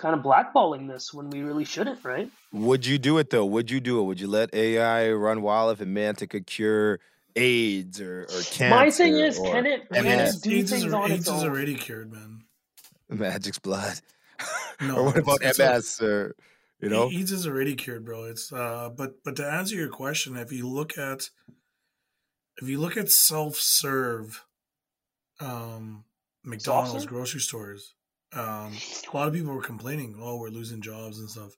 kind 0.00 0.14
of 0.16 0.22
blackballing 0.24 0.88
this 0.88 1.12
when 1.12 1.28
we 1.28 1.42
really 1.42 1.64
shouldn't, 1.64 2.02
right? 2.02 2.30
Would 2.52 2.86
you 2.86 2.98
do 2.98 3.18
it 3.18 3.28
though? 3.28 3.44
Would 3.44 3.70
you 3.70 3.80
do 3.80 4.00
it? 4.00 4.04
Would 4.04 4.18
you 4.20 4.28
let 4.28 4.52
AI 4.54 5.10
run 5.12 5.42
wild 5.42 5.72
if 5.72 5.80
it 5.82 5.86
meant 5.86 6.22
it 6.22 6.28
could 6.28 6.46
cure 6.46 6.98
AIDS 7.36 8.00
or, 8.00 8.22
or 8.22 8.42
cancer? 8.50 8.70
My 8.70 8.90
thing 8.90 9.16
is, 9.18 9.38
or 9.38 9.52
can 9.52 9.66
it, 9.66 9.88
can 9.90 10.04
MS? 10.04 10.36
it 10.36 10.42
do 10.42 10.56
AIDS, 10.56 10.70
things 10.70 10.84
is, 10.86 10.94
on 10.94 11.12
AIDS 11.12 11.28
its 11.28 11.36
is 11.36 11.44
already 11.44 11.74
cured, 11.74 12.10
man. 12.12 12.44
Magic's 13.10 13.58
blood. 13.58 14.00
No, 14.80 14.96
or 14.96 15.04
what 15.04 15.16
it's- 15.18 15.58
about 15.58 15.76
it's 15.76 16.00
MS? 16.00 16.00
or 16.08 16.34
you 16.80 16.88
know? 16.88 17.10
AIDS 17.10 17.32
is 17.32 17.46
already 17.46 17.74
cured, 17.74 18.06
bro. 18.06 18.24
It's 18.24 18.50
uh, 18.50 18.88
but 18.96 19.22
but 19.22 19.36
to 19.36 19.46
answer 19.46 19.74
your 19.76 19.90
question, 19.90 20.34
if 20.38 20.50
you 20.50 20.66
look 20.66 20.96
at 20.96 21.28
if 22.62 22.66
you 22.66 22.80
look 22.80 22.96
at 22.96 23.10
self 23.10 23.56
serve, 23.56 24.42
um, 25.38 26.04
McDonald's, 26.42 26.92
Self-serve? 26.92 27.10
grocery 27.10 27.40
stores, 27.40 27.94
um, 28.34 28.76
a 29.12 29.16
lot 29.16 29.28
of 29.28 29.34
people 29.34 29.52
were 29.54 29.62
complaining, 29.62 30.16
oh, 30.20 30.36
we're 30.36 30.48
losing 30.48 30.80
jobs 30.80 31.18
and 31.18 31.28
stuff. 31.28 31.52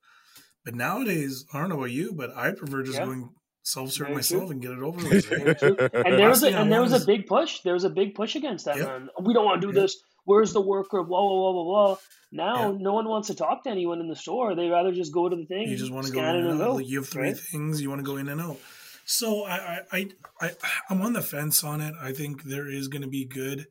But 0.64 0.74
nowadays, 0.74 1.44
I 1.52 1.60
don't 1.60 1.68
know 1.68 1.76
about 1.76 1.90
you, 1.90 2.12
but 2.12 2.36
I 2.36 2.52
prefer 2.52 2.82
just 2.82 2.98
Yeah. 2.98 3.06
going 3.06 3.30
self 3.62 3.90
serve 3.90 4.10
myself 4.10 4.44
true. 4.44 4.50
and 4.50 4.62
get 4.62 4.72
it 4.72 4.78
over 4.78 5.08
with. 5.08 5.30
right? 5.30 6.06
And 6.06 6.18
there 6.18 6.28
was 6.28 6.42
a 6.42 6.56
and 6.56 6.70
there 6.70 6.82
was 6.82 6.92
a 6.92 7.04
big 7.04 7.26
push. 7.26 7.60
There 7.62 7.74
was 7.74 7.84
a 7.84 7.90
big 7.90 8.14
push 8.14 8.36
against 8.36 8.64
that, 8.66 8.76
Yep. 8.76 8.86
man. 8.86 9.08
We 9.22 9.34
don't 9.34 9.44
want 9.44 9.60
to 9.60 9.66
do 9.66 9.72
Yep. 9.72 9.82
this. 9.82 9.96
Where's 10.24 10.52
the 10.52 10.60
worker? 10.60 11.02
Blah 11.02 11.20
blah 11.20 11.28
blah 11.28 11.52
blah 11.52 11.64
blah. 11.64 11.96
Now 12.30 12.70
Yep. 12.70 12.80
no 12.80 12.92
one 12.94 13.08
wants 13.08 13.28
to 13.28 13.34
talk 13.34 13.64
to 13.64 13.70
anyone 13.70 14.00
in 14.00 14.08
the 14.08 14.16
store. 14.16 14.54
They 14.54 14.68
rather 14.68 14.92
just 14.92 15.12
go 15.12 15.28
to 15.28 15.36
the 15.36 15.46
thing. 15.46 15.68
you 15.68 15.76
just 15.76 15.92
want 15.92 16.06
to 16.06 16.12
go 16.12 16.20
in 16.20 16.36
and 16.36 16.62
out. 16.62 16.76
Like 16.76 16.88
you 16.88 16.98
have 17.00 17.08
three 17.08 17.28
right? 17.28 17.36
things 17.36 17.82
you 17.82 17.90
want 17.90 17.98
to 18.00 18.10
go 18.10 18.16
in 18.16 18.28
and 18.28 18.40
out. 18.40 18.58
So 19.04 19.44
I, 19.44 19.56
I, 19.92 20.08
I, 20.40 20.50
I, 20.50 20.50
I'm 20.88 21.02
on 21.02 21.12
the 21.12 21.22
fence 21.22 21.64
on 21.64 21.80
it. 21.80 21.94
I 22.00 22.12
think 22.12 22.44
there 22.44 22.68
is 22.68 22.86
going 22.86 23.02
to 23.02 23.08
be 23.08 23.24
good, 23.24 23.66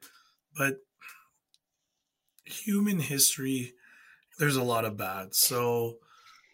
but 0.58 0.78
human 2.52 3.00
history, 3.00 3.74
there's 4.40 4.56
a 4.56 4.64
lot 4.64 4.86
of 4.86 4.98
bad. 4.98 5.36
So, 5.36 5.98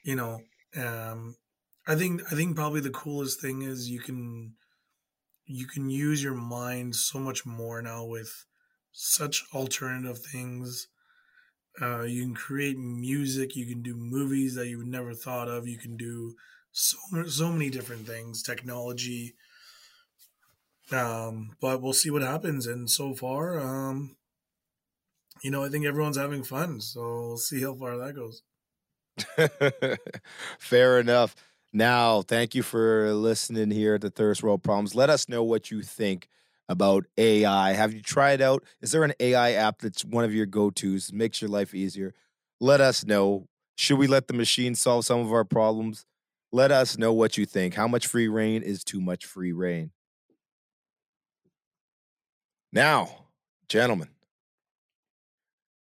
you 0.04 0.16
know, 0.16 0.42
um, 0.76 1.36
I 1.88 1.96
think 1.96 2.22
I 2.32 2.36
think 2.36 2.56
probably 2.56 2.82
the 2.82 2.90
coolest 2.90 3.42
thing 3.42 3.62
is 3.62 3.90
you 3.90 4.00
can 4.00 4.56
you 5.46 5.66
can 5.66 5.90
use 5.90 6.22
your 6.22 6.36
mind 6.36 6.96
so 6.96 7.20
much 7.20 7.46
more 7.46 7.82
now 7.82 8.04
with 8.04 8.46
such 8.92 9.46
alternative 9.54 10.20
things. 10.20 10.88
Uh, 11.82 12.02
you 12.02 12.24
can 12.24 12.36
create 12.36 12.78
music. 12.78 13.56
You 13.56 13.66
can 13.66 13.82
do 13.82 13.96
movies 13.96 14.56
that 14.56 14.68
you 14.68 14.80
would 14.80 14.88
never 14.88 15.14
thought 15.14 15.48
of. 15.48 15.68
You 15.68 15.78
can 15.78 15.96
do 15.96 16.36
so 16.74 16.98
so 17.28 17.52
many 17.52 17.70
different 17.70 18.06
things. 18.06 18.44
Technology. 18.44 19.36
Um, 20.92 21.56
but 21.62 21.82
we'll 21.82 21.94
see 21.94 22.10
what 22.10 22.22
happens. 22.22 22.68
And 22.68 22.90
so 22.90 23.14
far, 23.14 23.60
um, 23.60 24.17
you 25.44 25.52
know, 25.52 25.64
I 25.64 25.70
think 25.70 25.86
everyone's 25.86 26.18
having 26.18 26.44
fun. 26.44 26.82
So 26.82 27.02
we'll 27.02 27.38
see 27.38 27.62
how 27.62 27.76
far 27.76 27.98
that 27.98 28.16
goes. 28.16 28.44
Fair 30.60 31.00
enough. 31.00 31.36
Now, 31.74 32.22
thank 32.22 32.56
you 32.56 32.64
for 32.64 33.14
listening 33.14 33.72
here 33.72 33.98
to 33.98 34.08
the 34.08 34.12
Thirst 34.12 34.42
World 34.42 34.64
Problems. 34.64 34.96
Let 34.96 35.10
us 35.10 35.28
know 35.28 35.44
what 35.44 35.70
you 35.70 35.82
think 35.82 36.28
about 36.70 37.06
AI. 37.18 37.74
Have 37.74 37.94
you 37.94 38.02
tried 38.02 38.42
out? 38.42 38.64
Is 38.82 38.92
there 38.92 39.04
an 39.04 39.14
AI 39.20 39.54
app 39.54 39.80
that's 39.80 40.04
one 40.04 40.24
of 40.24 40.34
your 40.34 40.46
go 40.46 40.70
tos? 40.70 41.12
Makes 41.12 41.42
your 41.42 41.50
life 41.50 41.74
easier. 41.74 42.14
Let 42.60 42.82
us 42.82 43.06
know. 43.06 43.48
Should 43.76 44.00
we 44.00 44.08
let 44.08 44.28
the 44.28 44.34
machine 44.34 44.76
solve 44.76 45.06
some 45.06 45.20
of 45.20 45.32
our 45.32 45.46
problems? 45.46 46.06
Let 46.52 46.72
us 46.72 46.98
know 46.98 47.14
what 47.14 47.38
you 47.38 47.46
think. 47.46 47.76
How 47.76 47.88
much 47.88 48.08
free 48.08 48.28
reign 48.28 48.64
is 48.64 48.84
too 48.84 49.02
much 49.02 49.26
free 49.26 49.52
reign? 49.52 49.92
Now, 52.72 53.28
gentlemen, 53.70 54.10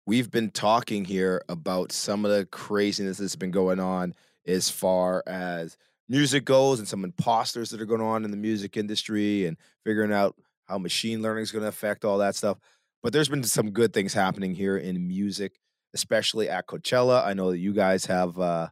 we've 0.06 0.30
been 0.30 0.50
talking 0.50 1.04
here 1.04 1.42
about 1.48 1.90
some 1.90 2.24
of 2.24 2.30
the 2.30 2.46
craziness 2.46 3.18
that's 3.18 3.36
been 3.36 3.50
going 3.50 3.80
on 3.80 4.14
as 4.46 4.70
far 4.70 5.24
as 5.26 5.76
music 6.08 6.44
goes 6.44 6.78
and 6.78 6.86
some 6.86 7.04
imposters 7.04 7.70
that 7.70 7.80
are 7.80 7.86
going 7.86 8.00
on 8.00 8.24
in 8.24 8.30
the 8.30 8.36
music 8.36 8.76
industry 8.76 9.46
and 9.46 9.56
figuring 9.84 10.12
out 10.12 10.36
how 10.66 10.78
machine 10.78 11.22
learning 11.22 11.42
is 11.42 11.50
going 11.50 11.62
to 11.62 11.68
affect 11.68 12.04
all 12.04 12.18
that 12.18 12.36
stuff. 12.36 12.58
But 13.02 13.12
there's 13.12 13.28
been 13.28 13.42
some 13.42 13.70
good 13.70 13.92
things 13.92 14.14
happening 14.14 14.54
here 14.54 14.76
in 14.76 15.06
music, 15.06 15.58
especially 15.92 16.48
at 16.48 16.66
Coachella. 16.68 17.24
I 17.26 17.34
know 17.34 17.50
that 17.50 17.58
you 17.58 17.72
guys 17.72 18.06
have 18.06 18.38
uh, 18.38 18.68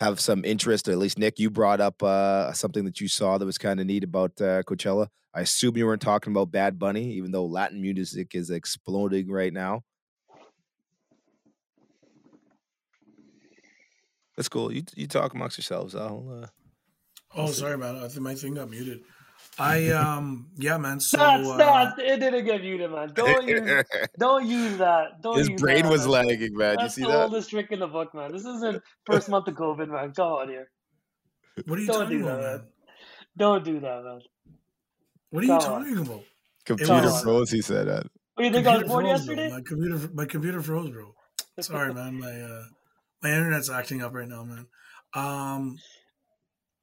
have 0.00 0.18
some 0.20 0.44
interest. 0.44 0.88
At 0.88 0.98
least 0.98 1.18
Nick, 1.18 1.38
you 1.38 1.50
brought 1.50 1.80
up 1.80 2.02
uh, 2.02 2.52
something 2.52 2.84
that 2.84 3.00
you 3.00 3.08
saw 3.08 3.36
that 3.38 3.46
was 3.46 3.58
kind 3.58 3.80
of 3.80 3.86
neat 3.86 4.04
about 4.04 4.32
uh, 4.40 4.62
Coachella. 4.62 5.08
I 5.34 5.42
assume 5.42 5.76
you 5.76 5.86
weren't 5.86 6.02
talking 6.02 6.32
about 6.32 6.50
Bad 6.50 6.78
Bunny, 6.78 7.12
even 7.12 7.32
though 7.32 7.46
Latin 7.46 7.80
music 7.80 8.34
is 8.34 8.50
exploding 8.50 9.30
right 9.30 9.52
now. 9.52 9.82
That's 14.38 14.48
cool. 14.48 14.72
You 14.72 14.84
you 14.94 15.08
talk 15.08 15.34
amongst 15.34 15.58
yourselves. 15.58 15.96
I'll. 15.96 16.42
Uh, 16.44 16.46
oh, 17.34 17.48
sorry, 17.48 17.76
man. 17.76 17.96
I 17.96 18.06
think 18.06 18.20
my 18.20 18.36
thing 18.36 18.54
got 18.54 18.70
muted. 18.70 19.00
I 19.58 19.88
um 19.88 20.46
yeah, 20.56 20.78
man. 20.78 21.00
So 21.00 21.16
That's 21.16 21.48
uh, 21.48 21.56
not. 21.56 21.98
It 21.98 22.20
didn't 22.20 22.44
get 22.44 22.60
muted, 22.62 22.92
man. 22.92 23.10
Don't 23.14 23.48
use. 23.48 23.84
don't 24.16 24.46
use 24.46 24.76
that. 24.76 25.20
Don't 25.22 25.38
His 25.38 25.48
use 25.48 25.60
brain 25.60 25.82
that, 25.82 25.90
was 25.90 26.06
man. 26.06 26.28
lagging, 26.28 26.56
man. 26.56 26.76
That's 26.76 26.96
you 26.96 27.02
see 27.02 27.10
the 27.10 27.18
that? 27.18 27.24
oldest 27.24 27.50
trick 27.50 27.72
in 27.72 27.80
the 27.80 27.88
book, 27.88 28.14
man. 28.14 28.30
This 28.30 28.44
isn't 28.44 28.80
first 29.06 29.28
month 29.28 29.48
of 29.48 29.56
COVID, 29.56 29.88
man. 29.88 30.12
Come 30.12 30.28
on 30.28 30.48
here. 30.50 30.70
what 31.66 31.76
are 31.76 31.82
you 31.82 31.88
Don't 31.88 32.02
talking 32.02 32.18
do 32.20 32.24
about, 32.28 32.36
that, 32.36 32.42
man? 32.42 32.58
man. 32.58 32.66
Don't 33.36 33.64
do 33.64 33.80
that, 33.80 34.04
man. 34.04 34.20
What 35.30 35.42
are 35.42 35.46
you 35.48 35.58
Come 35.58 35.72
on. 35.72 35.84
talking 35.84 35.98
about? 35.98 36.22
Computer 36.64 37.10
froze. 37.24 37.50
He 37.50 37.60
said 37.60 37.88
that. 37.88 38.06
What 38.34 38.42
do 38.42 38.44
you 38.44 38.52
think 38.52 38.68
I 38.68 38.76
was 38.78 38.86
born 38.86 39.04
froze, 39.04 39.26
bro. 39.26 39.34
yesterday? 39.34 39.50
My 39.50 39.62
computer, 39.62 40.10
my 40.14 40.24
computer 40.26 40.62
froze, 40.62 40.90
bro. 40.90 41.12
Sorry, 41.60 41.92
man. 41.92 42.20
My 42.20 42.40
uh, 42.40 42.62
my 43.22 43.30
internet's 43.30 43.70
acting 43.70 44.02
up 44.02 44.14
right 44.14 44.28
now, 44.28 44.44
man. 44.44 44.66
Um, 45.14 45.78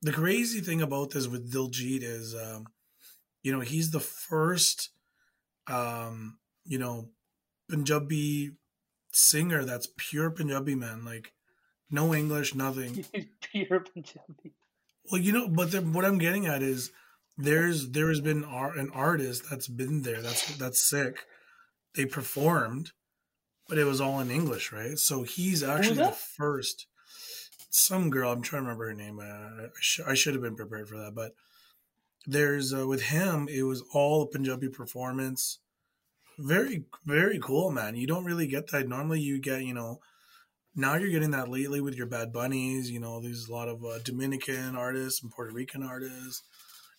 the 0.01 0.11
crazy 0.11 0.61
thing 0.61 0.81
about 0.81 1.11
this 1.11 1.27
with 1.27 1.51
Diljit 1.51 2.03
is, 2.03 2.35
um, 2.35 2.67
you 3.43 3.51
know, 3.51 3.61
he's 3.61 3.91
the 3.91 3.99
first, 3.99 4.89
um, 5.67 6.37
you 6.65 6.77
know, 6.77 7.09
Punjabi 7.69 8.51
singer 9.11 9.63
that's 9.63 9.87
pure 9.97 10.29
Punjabi, 10.29 10.75
man. 10.75 11.05
Like, 11.05 11.33
no 11.89 12.13
English, 12.13 12.55
nothing. 12.55 13.05
Pure 13.41 13.81
Punjabi. 13.81 14.53
Well, 15.11 15.21
you 15.21 15.31
know, 15.31 15.47
but 15.47 15.71
the, 15.71 15.81
what 15.81 16.05
I'm 16.05 16.17
getting 16.17 16.47
at 16.47 16.61
is 16.61 16.91
there's 17.37 17.91
there 17.91 18.09
has 18.09 18.21
been 18.21 18.43
an 18.43 18.89
artist 18.93 19.43
that's 19.49 19.67
been 19.67 20.01
there. 20.01 20.21
That's 20.21 20.57
that's 20.57 20.89
sick. 20.89 21.25
They 21.95 22.05
performed, 22.05 22.91
but 23.67 23.77
it 23.77 23.85
was 23.85 24.01
all 24.01 24.19
in 24.19 24.31
English, 24.31 24.71
right? 24.71 24.97
So 24.97 25.23
he's 25.23 25.63
actually 25.63 25.97
the 25.97 26.11
first. 26.11 26.87
Some 27.69 28.09
girl, 28.09 28.31
I'm 28.31 28.41
trying 28.41 28.61
to 28.61 28.69
remember 28.69 28.87
her 28.87 28.93
name. 28.93 29.19
Uh, 29.19 29.23
I, 29.23 29.67
sh- 29.79 30.01
I 30.07 30.13
should 30.13 30.33
have 30.33 30.43
been 30.43 30.55
prepared 30.55 30.87
for 30.87 30.97
that, 30.97 31.13
but 31.13 31.33
there's 32.25 32.73
uh, 32.73 32.87
with 32.87 33.03
him, 33.03 33.47
it 33.49 33.63
was 33.63 33.83
all 33.93 34.21
a 34.21 34.27
Punjabi 34.27 34.69
performance. 34.69 35.59
Very, 36.37 36.85
very 37.05 37.39
cool, 37.39 37.71
man. 37.71 37.95
You 37.95 38.07
don't 38.07 38.25
really 38.25 38.47
get 38.47 38.71
that. 38.71 38.87
Normally, 38.87 39.21
you 39.21 39.39
get, 39.39 39.63
you 39.63 39.73
know, 39.73 39.99
now 40.75 40.95
you're 40.95 41.11
getting 41.11 41.31
that 41.31 41.49
lately 41.49 41.79
with 41.79 41.95
your 41.95 42.07
Bad 42.07 42.33
Bunnies. 42.33 42.91
You 42.91 42.99
know, 42.99 43.21
there's 43.21 43.47
a 43.47 43.53
lot 43.53 43.69
of 43.69 43.83
uh, 43.85 43.99
Dominican 44.03 44.75
artists 44.75 45.21
and 45.21 45.31
Puerto 45.31 45.53
Rican 45.53 45.83
artists. 45.83 46.43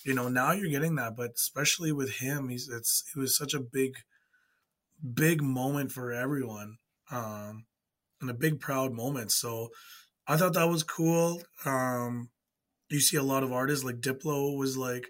You 0.05 0.15
know, 0.15 0.29
now 0.29 0.53
you're 0.53 0.71
getting 0.71 0.95
that, 0.97 1.17
but 1.17 1.33
especially 1.35 1.93
with 1.93 2.17
him, 2.17 2.49
he's 2.49 2.69
it's 2.69 3.05
it 3.15 3.19
was 3.19 3.37
such 3.37 3.55
a 3.55 3.61
big, 3.61 3.97
big 5.15 5.43
moment 5.43 5.93
for 5.93 6.13
everyone, 6.13 6.79
um, 7.11 7.67
and 8.21 8.31
a 8.31 8.35
big 8.35 8.61
proud 8.61 8.93
moment. 8.93 9.31
So 9.33 9.69
I 10.27 10.37
thought 10.37 10.55
that 10.55 10.69
was 10.69 10.83
cool. 10.83 11.43
Um, 11.65 12.31
you 12.89 13.01
see 13.01 13.17
a 13.17 13.23
lot 13.23 13.43
of 13.43 13.53
artists 13.53 13.85
like 13.85 14.01
Diplo 14.01 14.57
was 14.57 14.77
like 14.77 15.09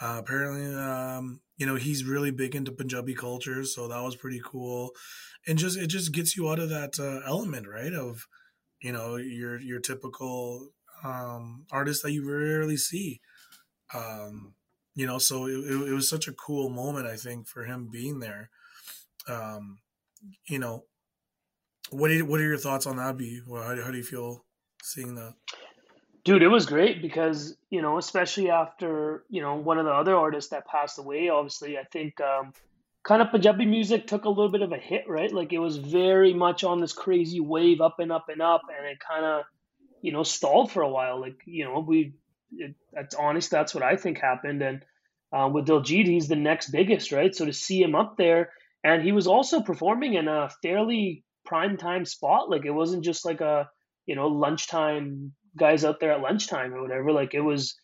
uh, 0.00 0.16
apparently 0.18 0.74
um, 0.74 1.40
you 1.56 1.66
know 1.66 1.76
he's 1.76 2.04
really 2.04 2.30
big 2.30 2.54
into 2.54 2.72
Punjabi 2.72 3.14
culture, 3.14 3.64
so 3.64 3.88
that 3.88 4.02
was 4.02 4.16
pretty 4.16 4.40
cool, 4.44 4.92
and 5.46 5.58
just 5.58 5.78
it 5.78 5.88
just 5.88 6.12
gets 6.12 6.36
you 6.36 6.48
out 6.48 6.58
of 6.58 6.68
that 6.70 6.98
uh, 6.98 7.26
element, 7.26 7.66
right? 7.68 7.92
Of 7.92 8.26
you 8.80 8.92
know 8.92 9.16
your 9.16 9.58
your 9.60 9.80
typical 9.80 10.68
um, 11.04 11.66
artist 11.72 12.02
that 12.02 12.12
you 12.12 12.28
rarely 12.28 12.76
see. 12.76 13.20
Um, 13.94 14.54
you 14.94 15.06
know, 15.06 15.18
so 15.18 15.46
it, 15.46 15.52
it, 15.52 15.90
it 15.90 15.94
was 15.94 16.08
such 16.08 16.26
a 16.28 16.32
cool 16.32 16.68
moment, 16.70 17.06
I 17.06 17.16
think, 17.16 17.46
for 17.46 17.64
him 17.64 17.88
being 17.90 18.18
there. 18.18 18.50
Um, 19.28 19.78
you 20.48 20.58
know, 20.58 20.84
what 21.90 22.10
what 22.22 22.40
are 22.40 22.44
your 22.46 22.58
thoughts 22.58 22.86
on 22.86 22.96
that? 22.96 23.16
B 23.16 23.40
how, 23.48 23.76
how 23.82 23.90
do 23.90 23.96
you 23.96 24.02
feel 24.04 24.44
seeing 24.82 25.14
that? 25.14 25.34
Dude, 26.24 26.42
it 26.42 26.48
was 26.48 26.66
great 26.66 27.00
because, 27.00 27.56
you 27.70 27.80
know, 27.80 27.96
especially 27.96 28.50
after, 28.50 29.24
you 29.30 29.40
know, 29.40 29.54
one 29.54 29.78
of 29.78 29.86
the 29.86 29.92
other 29.92 30.14
artists 30.14 30.50
that 30.50 30.66
passed 30.66 30.98
away, 30.98 31.30
obviously, 31.30 31.78
I 31.78 31.84
think 31.84 32.20
um, 32.20 32.52
kind 33.02 33.22
of 33.22 33.30
Punjabi 33.30 33.64
music 33.64 34.06
took 34.06 34.26
a 34.26 34.28
little 34.28 34.50
bit 34.50 34.60
of 34.60 34.72
a 34.72 34.76
hit, 34.76 35.04
right? 35.08 35.32
Like 35.32 35.54
it 35.54 35.58
was 35.58 35.78
very 35.78 36.34
much 36.34 36.64
on 36.64 36.80
this 36.80 36.92
crazy 36.92 37.40
wave 37.40 37.80
up 37.80 37.98
and 37.98 38.12
up 38.12 38.26
and 38.28 38.42
up, 38.42 38.62
and 38.76 38.86
it 38.86 38.98
kind 39.00 39.24
of, 39.24 39.44
you 40.02 40.12
know, 40.12 40.22
stalled 40.22 40.70
for 40.70 40.82
a 40.82 40.90
while. 40.90 41.18
Like, 41.18 41.40
you 41.46 41.64
know, 41.64 41.80
we, 41.80 42.12
that's 42.92 43.14
honest, 43.14 43.50
that's 43.50 43.74
what 43.74 43.84
I 43.84 43.96
think 43.96 44.18
happened. 44.18 44.60
And 44.60 44.84
uh, 45.32 45.48
with 45.50 45.66
Diljit, 45.66 46.06
he's 46.06 46.28
the 46.28 46.36
next 46.36 46.70
biggest, 46.70 47.10
right? 47.10 47.34
So 47.34 47.46
to 47.46 47.52
see 47.54 47.80
him 47.80 47.94
up 47.94 48.18
there, 48.18 48.50
and 48.84 49.02
he 49.02 49.12
was 49.12 49.26
also 49.26 49.60
performing 49.60 50.14
in 50.14 50.28
a 50.28 50.50
fairly 50.62 51.24
prime 51.44 51.76
time 51.76 52.04
spot. 52.04 52.50
Like 52.50 52.64
it 52.64 52.70
wasn't 52.70 53.04
just 53.04 53.24
like 53.24 53.40
a, 53.40 53.68
you 54.06 54.14
know, 54.14 54.28
lunchtime 54.28 55.32
guys 55.56 55.84
out 55.84 56.00
there 56.00 56.12
at 56.12 56.20
lunchtime 56.20 56.74
or 56.74 56.82
whatever. 56.82 57.12
Like 57.12 57.34
it 57.34 57.40
was, 57.40 57.74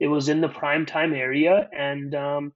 it 0.00 0.08
was 0.08 0.28
in 0.28 0.40
the 0.40 0.48
prime 0.48 0.86
time 0.86 1.12
area, 1.12 1.68
and 1.76 2.14
um, 2.14 2.52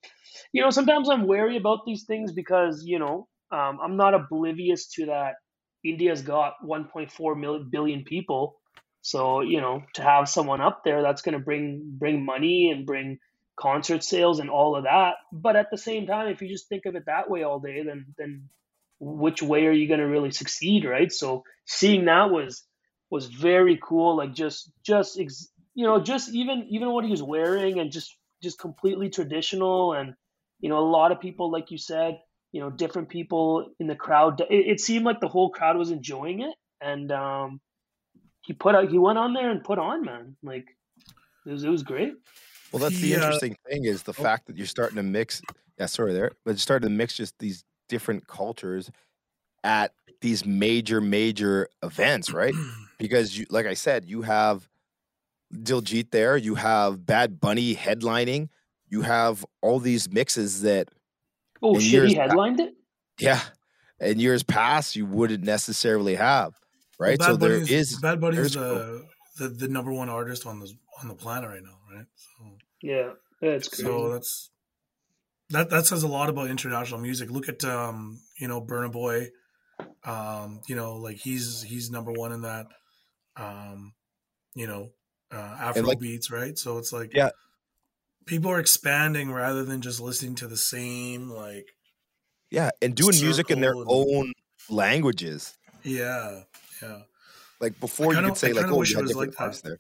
you 0.53 0.63
know, 0.63 0.71
sometimes 0.71 1.11
I'm 1.11 1.27
wary 1.27 1.59
about 1.59 1.81
these 1.87 2.05
things 2.05 2.33
because 2.33 2.85
you 2.85 2.99
know 2.99 3.29
um, 3.53 3.79
I'm 3.83 3.97
not 3.97 4.15
oblivious 4.15 4.89
to 4.95 5.07
that. 5.07 5.35
India's 5.85 6.23
got 6.23 6.55
1.4 6.65 7.39
million 7.39 7.69
billion 7.71 8.05
people, 8.05 8.61
so 9.03 9.43
you 9.43 9.61
know 9.61 9.83
to 9.95 10.03
have 10.03 10.29
someone 10.29 10.63
up 10.63 10.83
there 10.85 11.03
that's 11.03 11.21
going 11.21 11.35
to 11.35 11.45
bring 11.45 11.83
bring 11.99 12.25
money 12.25 12.71
and 12.71 12.87
bring 12.87 13.19
concert 13.57 14.03
sales 14.03 14.41
and 14.41 14.51
all 14.51 14.77
of 14.77 14.85
that. 14.85 15.15
But 15.33 15.57
at 15.57 15.71
the 15.71 15.79
same 15.79 16.07
time, 16.07 16.29
if 16.29 16.43
you 16.43 16.49
just 16.49 16.69
think 16.69 16.87
of 16.87 16.97
it 16.97 17.07
that 17.07 17.31
way 17.31 17.43
all 17.43 17.61
day, 17.61 17.83
then 17.85 18.07
then 18.19 18.49
which 19.01 19.43
way 19.43 19.67
are 19.67 19.73
you 19.73 19.89
going 19.89 20.01
to 20.01 20.07
really 20.07 20.31
succeed, 20.31 20.85
right? 20.85 21.13
So 21.13 21.45
seeing 21.67 22.07
that 22.07 22.31
was 22.31 22.65
was 23.11 23.27
very 23.27 23.79
cool. 23.83 24.17
Like 24.17 24.35
just 24.35 24.73
just 24.85 25.19
ex- 25.19 25.49
you 25.75 25.85
know 25.85 26.01
just 26.01 26.33
even 26.33 26.67
even 26.71 26.91
what 26.91 27.05
he 27.05 27.11
was 27.11 27.23
wearing 27.23 27.79
and 27.81 27.93
just 27.93 28.17
just 28.43 28.59
completely 28.59 29.11
traditional 29.11 29.93
and 29.93 30.15
you 30.61 30.69
know 30.69 30.79
a 30.79 30.91
lot 30.91 31.13
of 31.13 31.21
people 31.21 31.51
like 31.51 31.71
you 31.71 31.79
said 31.79 32.19
you 32.53 32.61
know 32.61 32.71
different 32.71 33.09
people 33.09 33.75
in 33.81 33.87
the 33.87 33.95
crowd 33.95 34.41
it, 34.41 34.67
it 34.67 34.81
seemed 34.81 35.05
like 35.05 35.21
the 35.21 35.29
whole 35.29 35.51
crowd 35.51 35.77
was 35.77 35.91
enjoying 35.91 36.41
it 36.41 36.55
and 36.81 37.11
um 37.11 37.61
he 38.43 38.53
put 38.53 38.75
out 38.75 38.91
he 38.91 38.99
went 38.99 39.19
on 39.19 39.33
there 39.33 39.51
and 39.51 39.65
put 39.65 39.79
on 39.79 40.05
man 40.05 40.37
like 40.43 40.67
it 41.47 41.51
was 41.51 41.65
it 41.65 41.71
was 41.71 41.83
great 41.83 42.13
Well, 42.75 42.83
that's 42.83 43.01
the 43.01 43.09
He, 43.09 43.15
uh, 43.15 43.19
interesting 43.19 43.57
thing 43.69 43.85
is 43.85 44.03
the 44.03 44.15
oh. 44.19 44.23
fact 44.23 44.47
that 44.47 44.57
you're 44.57 44.67
starting 44.67 44.97
to 44.97 45.03
mix. 45.03 45.41
Yeah, 45.79 45.87
sorry 45.87 46.13
there, 46.13 46.33
but 46.45 46.53
you're 46.53 46.59
starting 46.59 46.89
to 46.89 46.95
mix 46.95 47.17
just 47.17 47.39
these 47.39 47.65
different 47.89 48.27
cultures 48.27 48.91
at 49.63 49.93
these 50.21 50.45
major, 50.45 51.01
major 51.01 51.69
events, 51.83 52.33
right? 52.33 52.55
Because 52.97 53.37
you, 53.37 53.45
like 53.51 53.67
I 53.67 53.75
said, 53.75 54.05
you 54.05 54.23
have 54.23 54.69
Diljit 55.53 56.13
there, 56.13 56.37
you 56.37 56.55
have 56.55 57.05
Bad 57.05 57.41
Bunny 57.41 57.75
headlining, 57.75 58.51
you 58.89 59.03
have 59.03 59.45
all 59.63 59.81
these 59.81 60.09
mixes 60.09 60.63
that, 60.63 60.91
oh 61.61 61.81
shit 61.81 62.09
he 62.09 62.15
headlined 62.15 62.61
it 62.61 62.75
yeah, 63.19 63.41
in 64.01 64.19
years 64.19 64.43
past 64.43 64.97
you 64.97 65.07
wouldn't 65.07 65.45
necessarily 65.45 66.15
have, 66.15 66.59
right? 66.99 67.19
Well, 67.19 67.31
so 67.31 67.37
there 67.37 67.51
Bunny's- 67.51 67.71
is 67.71 67.99
Bad 68.01 68.21
Bunny's 68.21 68.37
there's 68.37 68.53
the, 68.55 69.05
the 69.39 69.49
the 69.49 69.69
number 69.69 69.93
one 69.93 70.09
artist 70.09 70.47
on 70.47 70.61
the 70.61 70.73
on 71.03 71.09
the 71.09 71.15
planet 71.15 71.51
right 71.51 71.63
now, 71.63 71.79
right? 71.95 72.07
So, 72.15 72.57
yeah 72.85 73.11
that's 73.41 73.69
crazy 73.69 73.83
so 73.85 74.11
that's 74.13 74.51
that 75.51 75.71
that 75.71 75.87
says 75.87 76.03
a 76.03 76.09
lot 76.09 76.29
about 76.31 76.49
international 76.51 77.01
music. 77.01 77.31
Look 77.31 77.49
at 77.49 77.63
um, 77.65 78.21
you 78.39 78.49
know, 78.49 78.61
Burna 78.63 78.91
Boy. 78.91 79.29
Um, 80.05 80.61
you 80.69 80.75
know, 80.75 80.97
like 80.97 81.17
he's 81.19 81.63
he's 81.63 81.91
number 81.91 82.13
one 82.13 82.33
in 82.33 82.43
that. 82.43 82.67
um, 83.37 83.93
you 84.55 84.67
know, 84.67 84.91
uh, 85.33 85.57
Afro 85.67 85.83
like- 85.83 85.99
beats, 86.01 86.31
right? 86.31 86.57
So 86.57 86.79
it's 86.79 86.93
like, 86.93 87.11
Yeah. 87.13 87.31
people 88.25 88.51
are 88.53 88.61
expanding 88.61 89.33
rather 89.33 89.65
than 89.65 89.81
just 89.83 90.01
listening 90.01 90.37
to 90.37 90.47
the 90.47 90.57
same, 90.57 91.29
like, 91.31 91.67
Yeah, 92.51 92.71
and 92.81 92.95
doing 92.95 93.21
music 93.21 93.51
in 93.51 93.61
their 93.61 93.73
and- 93.73 93.85
own 93.89 94.33
languages. 94.71 95.59
yeah, 95.83 96.45
yeah. 96.81 97.03
Like 97.61 97.79
before, 97.81 98.13
you 98.13 98.19
kinda- 98.19 98.29
could 98.31 98.39
say 98.39 98.51
I 98.51 98.53
like, 98.53 98.67
"Oh, 98.69 98.77
wish 98.79 98.91
you 98.91 98.97
it 98.97 98.99
had 98.99 99.03
was 99.03 99.11
different 99.11 99.29
like 99.29 99.37
that. 99.37 99.45
parts 99.45 99.61
there." 99.63 99.79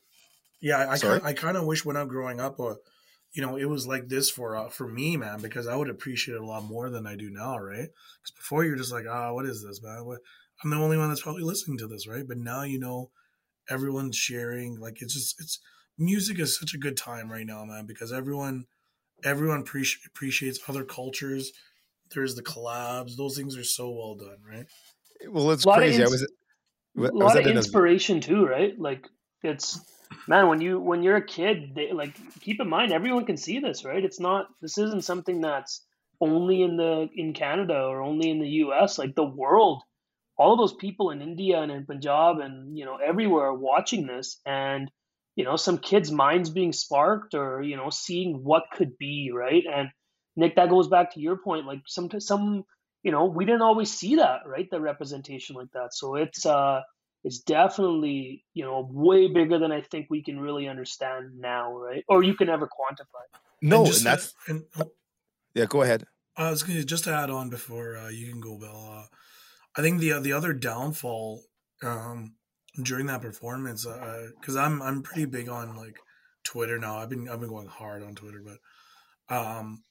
Yeah, 0.60 0.78
I, 0.90 1.28
I 1.28 1.32
kind 1.32 1.56
of 1.56 1.64
wish 1.64 1.84
when 1.84 1.96
I'm 1.96 2.08
growing 2.08 2.40
up, 2.40 2.58
uh, 2.58 2.74
you 3.34 3.42
know, 3.42 3.56
it 3.56 3.66
was 3.66 3.86
like 3.86 4.08
this 4.08 4.30
for 4.30 4.56
uh, 4.56 4.70
for 4.70 4.88
me, 4.88 5.16
man, 5.16 5.40
because 5.40 5.66
I 5.66 5.76
would 5.76 5.90
appreciate 5.90 6.36
it 6.36 6.42
a 6.42 6.46
lot 6.46 6.64
more 6.64 6.90
than 6.90 7.06
I 7.06 7.16
do 7.16 7.30
now, 7.30 7.58
right? 7.58 7.88
Because 8.22 8.32
before 8.36 8.64
you're 8.64 8.76
just 8.76 8.92
like, 8.92 9.06
ah, 9.10 9.32
what 9.34 9.46
is 9.46 9.64
this, 9.64 9.82
man? 9.82 10.04
What? 10.06 10.20
I'm 10.62 10.70
the 10.70 10.76
only 10.76 10.96
one 10.98 11.08
that's 11.08 11.22
probably 11.22 11.42
listening 11.42 11.78
to 11.78 11.88
this, 11.88 12.06
right? 12.06 12.26
But 12.26 12.38
now 12.38 12.62
you 12.62 12.78
know, 12.78 13.10
everyone's 13.68 14.16
sharing. 14.16 14.80
Like 14.80 15.02
it's 15.02 15.14
just 15.14 15.40
it's 15.40 15.60
music 15.98 16.38
is 16.38 16.58
such 16.58 16.74
a 16.74 16.78
good 16.78 16.96
time 16.96 17.30
right 17.30 17.46
now, 17.46 17.64
man, 17.64 17.86
because 17.86 18.12
everyone 18.12 18.66
everyone 19.24 19.64
appreci- 19.64 20.06
appreciates 20.06 20.60
other 20.68 20.84
cultures. 20.84 21.52
There's 22.10 22.36
the 22.36 22.42
collabs; 22.42 23.16
those 23.16 23.36
things 23.36 23.56
are 23.56 23.64
so 23.64 23.90
well 23.90 24.16
done, 24.16 24.42
right? 24.48 24.66
Well, 25.28 25.50
it's 25.50 25.64
A 25.64 25.68
lot 25.68 25.82
of 25.82 25.86
crazy. 25.86 26.02
I 26.02 26.06
was, 26.08 26.22
a 26.22 26.28
I 27.20 27.24
was 27.24 27.34
lot 27.34 27.38
of 27.38 27.44
at 27.44 27.46
an 27.46 27.56
ev- 27.58 27.64
inspiration 27.64 28.20
too, 28.20 28.46
right? 28.46 28.78
Like 28.78 29.08
it's 29.44 29.80
man, 30.28 30.48
when 30.48 30.60
you 30.60 30.80
when 30.80 31.02
you're 31.02 31.16
a 31.16 31.26
kid, 31.26 31.72
they, 31.74 31.92
like 31.92 32.16
keep 32.40 32.60
in 32.60 32.68
mind 32.68 32.92
everyone 32.92 33.26
can 33.26 33.36
see 33.36 33.60
this, 33.60 33.84
right? 33.84 34.04
It's 34.04 34.20
not 34.20 34.46
this 34.62 34.78
isn't 34.78 35.04
something 35.04 35.40
that's 35.40 35.84
only 36.20 36.62
in 36.62 36.76
the 36.76 37.08
in 37.14 37.32
Canada 37.34 37.74
or 37.82 38.02
only 38.02 38.30
in 38.30 38.40
the 38.40 38.48
US. 38.66 38.98
Like 38.98 39.14
the 39.14 39.24
world, 39.24 39.82
all 40.38 40.52
of 40.52 40.58
those 40.58 40.74
people 40.74 41.10
in 41.10 41.22
India 41.22 41.60
and 41.60 41.72
in 41.72 41.86
Punjab 41.86 42.38
and 42.38 42.76
you 42.78 42.84
know 42.84 42.96
everywhere 42.96 43.46
are 43.46 43.54
watching 43.54 44.06
this, 44.06 44.40
and 44.46 44.90
you 45.36 45.44
know 45.44 45.56
some 45.56 45.78
kids' 45.78 46.12
minds 46.12 46.50
being 46.50 46.72
sparked 46.72 47.34
or 47.34 47.62
you 47.62 47.76
know 47.76 47.90
seeing 47.90 48.44
what 48.44 48.64
could 48.74 48.98
be, 48.98 49.30
right? 49.34 49.64
And 49.72 49.88
Nick, 50.36 50.56
that 50.56 50.70
goes 50.70 50.88
back 50.88 51.14
to 51.14 51.20
your 51.20 51.36
point. 51.38 51.66
Like 51.66 51.82
some 51.86 52.10
some 52.20 52.64
you 53.02 53.12
know 53.12 53.26
we 53.26 53.44
didn't 53.44 53.62
always 53.62 53.92
see 53.92 54.16
that, 54.16 54.40
right? 54.46 54.68
The 54.70 54.80
representation 54.80 55.56
like 55.56 55.70
that. 55.74 55.94
So 55.94 56.16
it's 56.16 56.46
uh 56.46 56.80
it's 57.24 57.38
definitely 57.40 58.44
you 58.54 58.64
know 58.64 58.88
way 58.90 59.28
bigger 59.28 59.58
than 59.58 59.72
I 59.72 59.80
think 59.80 60.06
we 60.10 60.22
can 60.22 60.38
really 60.38 60.68
understand 60.68 61.38
now, 61.38 61.76
right? 61.76 62.04
Or 62.08 62.22
you 62.22 62.34
can 62.34 62.48
ever 62.48 62.66
quantify. 62.66 63.38
no, 63.62 63.86
and, 63.86 63.94
and, 63.94 64.04
that's 64.04 64.34
and 64.46 64.64
oh, 64.78 64.90
yeah. 65.54 65.64
Go 65.66 65.82
ahead. 65.82 66.04
I 66.36 66.50
was 66.50 66.62
going 66.62 66.78
to 66.78 66.84
just 66.84 67.06
add 67.06 67.30
on 67.30 67.48
before 67.48 67.96
uh, 67.96 68.08
you 68.08 68.28
can 68.30 68.40
go, 68.40 68.58
Bill. 68.58 68.88
Uh, 68.92 69.06
I 69.76 69.82
think 69.82 70.00
the 70.00 70.20
the 70.20 70.32
other 70.32 70.52
downfall 70.52 71.42
um, 71.82 72.34
during 72.82 73.06
that 73.06 73.22
performance, 73.22 73.86
because 74.40 74.56
I'm 74.56 74.82
I'm 74.82 75.02
pretty 75.02 75.24
big 75.26 75.48
on 75.48 75.76
like 75.76 75.96
Twitter 76.44 76.78
now. 76.78 76.98
I've 76.98 77.08
been 77.08 77.28
I've 77.28 77.40
been 77.40 77.48
going 77.48 77.68
hard 77.68 78.02
on 78.02 78.14
Twitter, 78.14 78.42
but 78.44 79.34
um, 79.34 79.82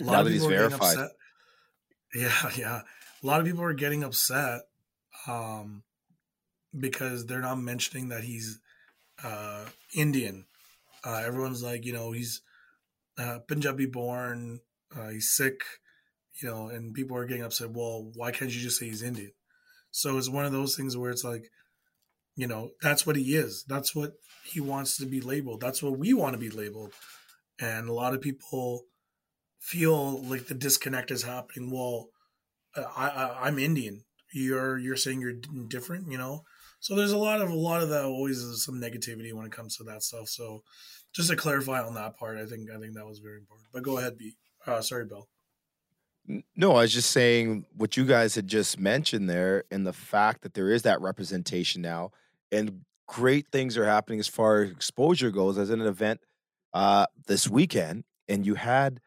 a 0.00 0.04
lot 0.04 0.12
Now 0.12 0.18
of 0.20 0.24
that 0.26 0.32
he's 0.32 0.42
people 0.42 0.54
are 0.54 0.68
getting 0.68 0.78
verified. 0.78 0.96
upset. 0.98 1.10
Yeah, 2.16 2.50
yeah. 2.56 2.80
A 3.24 3.26
lot 3.26 3.40
of 3.40 3.46
people 3.46 3.64
are 3.64 3.74
getting 3.74 4.04
upset 4.04 4.60
um, 5.26 5.82
because 6.78 7.26
they're 7.26 7.40
not 7.40 7.58
mentioning 7.58 8.08
that 8.08 8.24
he's 8.24 8.60
uh, 9.22 9.66
Indian. 9.94 10.46
Uh, 11.04 11.22
everyone's 11.24 11.62
like, 11.62 11.84
you 11.84 11.92
know, 11.92 12.12
he's 12.12 12.42
uh, 13.18 13.38
Punjabi 13.46 13.86
born. 13.86 14.60
Uh, 14.96 15.08
he's 15.08 15.30
sick, 15.30 15.60
you 16.42 16.48
know, 16.48 16.68
and 16.68 16.94
people 16.94 17.16
are 17.16 17.26
getting 17.26 17.42
upset. 17.42 17.70
Well, 17.70 18.10
why 18.14 18.30
can't 18.30 18.54
you 18.54 18.60
just 18.60 18.78
say 18.78 18.86
he's 18.86 19.02
Indian? 19.02 19.32
So 19.90 20.18
it's 20.18 20.28
one 20.28 20.44
of 20.44 20.52
those 20.52 20.76
things 20.76 20.96
where 20.96 21.10
it's 21.10 21.24
like, 21.24 21.50
you 22.36 22.46
know, 22.46 22.70
that's 22.82 23.06
what 23.06 23.16
he 23.16 23.36
is. 23.36 23.64
That's 23.68 23.94
what 23.94 24.14
he 24.44 24.60
wants 24.60 24.96
to 24.96 25.06
be 25.06 25.20
labeled. 25.20 25.60
That's 25.60 25.82
what 25.82 25.98
we 25.98 26.12
want 26.14 26.34
to 26.34 26.38
be 26.38 26.50
labeled. 26.50 26.92
And 27.60 27.88
a 27.88 27.92
lot 27.92 28.14
of 28.14 28.20
people 28.20 28.82
feel 29.60 30.22
like 30.22 30.46
the 30.46 30.54
disconnect 30.54 31.10
is 31.10 31.22
happening. 31.22 31.70
Well, 31.70 32.08
uh, 32.76 32.82
I, 32.96 33.08
I 33.08 33.46
I'm 33.46 33.58
Indian. 33.58 34.04
You're 34.32 34.78
you're 34.78 34.96
saying 34.96 35.20
you're 35.20 35.40
different, 35.68 36.10
you 36.10 36.18
know. 36.18 36.42
So 36.84 36.94
there's 36.94 37.12
a 37.12 37.16
lot 37.16 37.40
of 37.40 37.48
a 37.48 37.54
lot 37.54 37.80
of 37.80 37.88
that 37.88 38.04
always 38.04 38.40
is 38.40 38.62
some 38.62 38.78
negativity 38.78 39.32
when 39.32 39.46
it 39.46 39.52
comes 39.52 39.74
to 39.78 39.84
that 39.84 40.02
stuff. 40.02 40.28
So 40.28 40.62
just 41.14 41.30
to 41.30 41.36
clarify 41.36 41.80
on 41.80 41.94
that 41.94 42.18
part, 42.18 42.36
I 42.36 42.44
think 42.44 42.68
I 42.70 42.78
think 42.78 42.92
that 42.92 43.06
was 43.06 43.20
very 43.20 43.38
important. 43.38 43.68
But 43.72 43.82
go 43.82 43.96
ahead, 43.96 44.18
B. 44.18 44.36
Uh, 44.66 44.82
sorry, 44.82 45.06
Bill. 45.06 45.26
No, 46.54 46.72
I 46.72 46.82
was 46.82 46.92
just 46.92 47.10
saying 47.10 47.64
what 47.74 47.96
you 47.96 48.04
guys 48.04 48.34
had 48.34 48.48
just 48.48 48.78
mentioned 48.78 49.30
there, 49.30 49.64
and 49.70 49.86
the 49.86 49.94
fact 49.94 50.42
that 50.42 50.52
there 50.52 50.70
is 50.70 50.82
that 50.82 51.00
representation 51.00 51.80
now, 51.80 52.10
and 52.52 52.82
great 53.06 53.46
things 53.50 53.78
are 53.78 53.86
happening 53.86 54.20
as 54.20 54.28
far 54.28 54.64
as 54.64 54.70
exposure 54.70 55.30
goes. 55.30 55.56
As 55.56 55.70
in 55.70 55.80
an 55.80 55.86
event 55.86 56.20
uh, 56.74 57.06
this 57.26 57.48
weekend, 57.48 58.04
and 58.28 58.44
you 58.44 58.56
had 58.56 59.00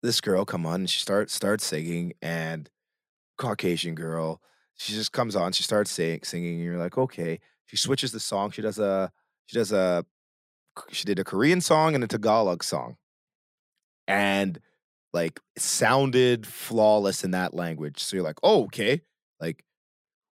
this 0.00 0.20
girl 0.20 0.44
come 0.44 0.64
on, 0.64 0.82
and 0.82 0.90
she 0.90 1.00
start 1.00 1.28
starts 1.28 1.66
singing, 1.66 2.12
and 2.22 2.70
Caucasian 3.36 3.96
girl, 3.96 4.40
she 4.76 4.92
just 4.92 5.12
comes 5.12 5.36
on, 5.36 5.52
she 5.52 5.62
starts 5.62 5.90
sing, 5.90 6.20
singing, 6.22 6.56
and 6.56 6.64
you're 6.64 6.78
like, 6.78 6.98
okay. 6.98 7.40
She 7.66 7.76
switches 7.76 8.12
the 8.12 8.20
song. 8.20 8.50
She 8.50 8.62
does 8.62 8.78
a 8.78 9.10
she 9.46 9.56
does 9.56 9.72
a 9.72 10.04
she 10.90 11.04
did 11.04 11.18
a 11.18 11.24
Korean 11.24 11.60
song 11.60 11.94
and 11.94 12.04
a 12.04 12.06
Tagalog 12.06 12.62
song, 12.62 12.96
and 14.06 14.60
like 15.12 15.40
sounded 15.56 16.46
flawless 16.46 17.24
in 17.24 17.30
that 17.30 17.54
language. 17.54 18.00
So 18.00 18.16
you're 18.16 18.24
like, 18.24 18.38
oh, 18.42 18.64
okay, 18.64 19.00
like 19.40 19.64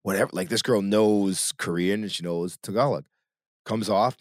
whatever. 0.04 0.30
Like 0.34 0.49
this 0.49 0.62
girl 0.62 0.82
knows 0.82 1.54
Korean 1.58 2.04
and 2.04 2.12
she 2.12 2.23
knows 2.23 2.58
Tagalog. 2.58 3.06
Comes 3.65 3.89
off. 3.89 4.17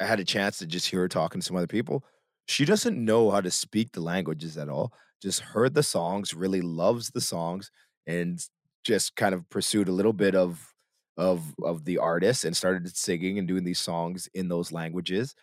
I 0.00 0.06
had 0.06 0.20
a 0.20 0.24
chance 0.24 0.58
to 0.58 0.66
just 0.66 0.88
hear 0.88 1.00
her 1.00 1.08
talking 1.08 1.40
to 1.40 1.46
some 1.46 1.56
other 1.56 1.66
people. 1.66 2.04
She 2.46 2.64
doesn't 2.64 3.02
know 3.02 3.30
how 3.30 3.42
to 3.42 3.50
speak 3.50 3.92
the 3.92 4.00
languages 4.00 4.56
at 4.56 4.68
all. 4.68 4.92
Just 5.22 5.40
heard 5.40 5.74
the 5.74 5.82
songs, 5.82 6.32
really 6.34 6.62
loves 6.62 7.10
the 7.10 7.20
songs, 7.20 7.70
and 8.06 8.42
just 8.84 9.16
kind 9.16 9.34
of 9.34 9.48
pursued 9.50 9.88
a 9.88 9.92
little 9.92 10.12
bit 10.12 10.34
of 10.34 10.74
of 11.16 11.54
of 11.62 11.84
the 11.84 11.98
artist 11.98 12.44
and 12.44 12.56
started 12.56 12.88
singing 12.96 13.38
and 13.38 13.46
doing 13.48 13.64
these 13.64 13.80
songs 13.80 14.28
in 14.34 14.48
those 14.48 14.72
languages. 14.72 15.34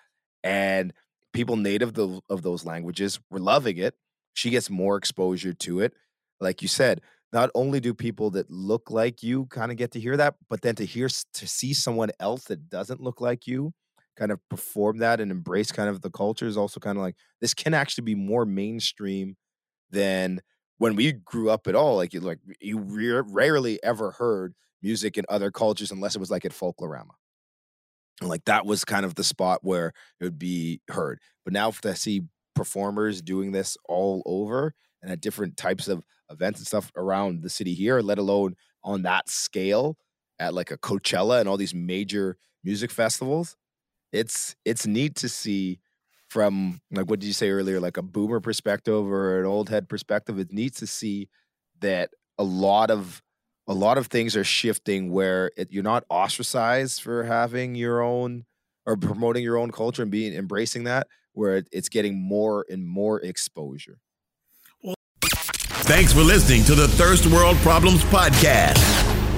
And 0.44 0.94
people 1.34 1.58
native 1.58 1.94
tho- 1.94 2.22
of 2.30 2.42
those 2.42 2.66
languages 2.66 3.20
were 3.30 3.40
loving 3.40 3.78
it 3.78 3.96
she 4.34 4.52
gets 4.52 4.70
more 4.70 4.98
exposure 4.98 5.52
to 5.52 5.80
it. 5.80 5.94
Like 6.40 6.62
you 6.62 6.68
said, 6.68 7.02
not 7.34 7.50
only 7.56 7.80
do 7.80 7.92
people 7.96 8.30
that 8.32 8.52
look 8.52 8.92
like 8.92 9.24
you 9.24 9.48
kind 9.48 9.72
of 9.72 9.78
get 9.78 9.90
to 9.94 10.00
hear 10.00 10.16
that, 10.16 10.36
but 10.48 10.62
then 10.62 10.76
to 10.76 10.86
hear 10.86 11.08
to 11.10 11.48
see 11.48 11.74
someone 11.74 12.12
else 12.20 12.44
that 12.46 12.70
doesn't 12.70 13.02
look 13.02 13.20
like 13.20 13.48
you 13.48 13.74
kind 14.16 14.32
of 14.32 14.40
perform 14.50 15.00
that 15.00 15.20
and 15.20 15.32
embrace 15.32 15.72
kind 15.72 15.90
of 15.90 16.02
the 16.02 16.12
culture 16.12 16.46
is 16.46 16.56
also 16.56 16.80
kind 16.80 17.00
of 17.00 17.04
like 17.04 17.16
this 17.42 17.56
can 17.56 17.74
actually 17.74 18.04
be 18.04 18.14
more 18.16 18.46
mainstream 18.46 19.36
than 19.90 20.42
when 20.78 20.96
we 20.96 21.14
grew 21.14 21.50
up 21.50 21.68
at 21.68 21.76
all. 21.76 21.96
Like 21.96 22.14
you 22.14 22.20
like 22.20 22.40
you 22.60 22.80
re- 22.80 23.24
rarely 23.26 23.82
ever 23.84 24.12
heard 24.12 24.54
music 24.82 25.18
in 25.18 25.26
other 25.30 25.52
cultures 25.52 25.92
unless 25.92 26.16
it 26.16 26.20
was 26.20 26.32
like 26.32 26.46
at 26.46 26.52
Folklorama. 26.52 27.16
And 28.22 28.30
like 28.30 28.46
that 28.46 28.66
was 28.66 28.86
kind 28.86 29.06
of 29.06 29.16
the 29.16 29.24
spot 29.24 29.60
where 29.64 29.94
it 30.20 30.24
would 30.24 30.40
be 30.40 30.82
heard. 30.90 31.20
But 31.44 31.54
now 31.54 31.72
to 31.72 31.96
see 31.96 32.24
performers 32.56 33.22
doing 33.22 33.52
this 33.52 33.78
all 33.88 34.24
over 34.26 34.74
and 35.02 35.12
at 35.12 35.22
different 35.22 35.58
types 35.58 35.88
of 35.88 36.04
events 36.32 36.60
and 36.60 36.68
stuff 36.68 36.92
around 36.96 37.44
the 37.44 37.50
city 37.50 37.74
here, 37.74 38.02
let 38.02 38.18
alone 38.18 38.56
on 38.84 39.04
that 39.04 39.30
scale 39.30 39.98
at 40.40 40.54
like 40.54 40.72
a 40.72 40.78
Coachella 40.78 41.40
and 41.40 41.48
all 41.48 41.58
these 41.58 41.76
major 41.76 42.38
music 42.64 42.92
festivals. 42.92 43.56
It's 44.12 44.56
it's 44.66 44.88
neat 44.88 45.16
to 45.18 45.30
see 45.30 45.80
from 46.30 46.80
like 46.92 47.10
what 47.10 47.20
did 47.20 47.28
you 47.28 47.34
say 47.34 47.50
earlier, 47.50 47.80
like 47.80 47.98
a 47.98 48.02
boomer 48.02 48.40
perspective 48.40 49.06
or 49.06 49.40
an 49.40 49.46
old 49.46 49.70
head 49.70 49.88
perspective. 49.90 50.38
It's 50.40 50.52
neat 50.52 50.76
to 50.78 50.88
see 50.88 51.30
that 51.80 52.10
a 52.38 52.44
lot 52.44 52.92
of 52.92 53.22
a 53.68 53.74
lot 53.74 53.98
of 53.98 54.08
things 54.08 54.36
are 54.38 54.44
shifting 54.44 55.12
where 55.12 55.52
it, 55.58 55.72
you're 55.72 55.84
not 55.84 56.04
ostracized 56.10 57.02
for 57.02 57.24
having 57.24 57.76
your 57.76 58.02
own 58.02 58.46
or 58.86 58.96
promoting 58.96 59.44
your 59.44 59.58
own 59.58 59.72
culture 59.72 60.02
and 60.02 60.12
being 60.12 60.34
embracing 60.34 60.86
that 60.86 61.08
where 61.34 61.58
it- 61.58 61.68
it's 61.74 61.90
getting 61.90 62.18
more 62.18 62.66
and 62.70 62.88
more 62.88 63.20
exposure 63.22 64.00
Thanks 65.88 66.12
for 66.12 66.20
listening 66.22 66.64
to 66.66 66.76
the 66.76 66.88
Thirst 66.88 67.28
World 67.28 67.56
Problems 67.58 68.04
Podcast. 68.06 68.78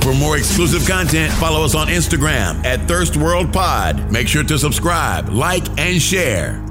For 0.04 0.13
more 0.15 0.36
exclusive 0.38 0.88
content, 0.88 1.32
follow 1.34 1.63
us 1.63 1.75
on 1.75 1.88
Instagram 1.88 2.65
at 2.65 2.88
Thirst 2.88 3.17
World 3.17 3.54
Pod. 3.54 4.12
Make 4.12 4.28
sure 4.28 4.43
to 4.43 4.58
subscribe, 4.58 5.30
like, 5.30 5.67
and 5.80 6.02
share. 6.02 6.65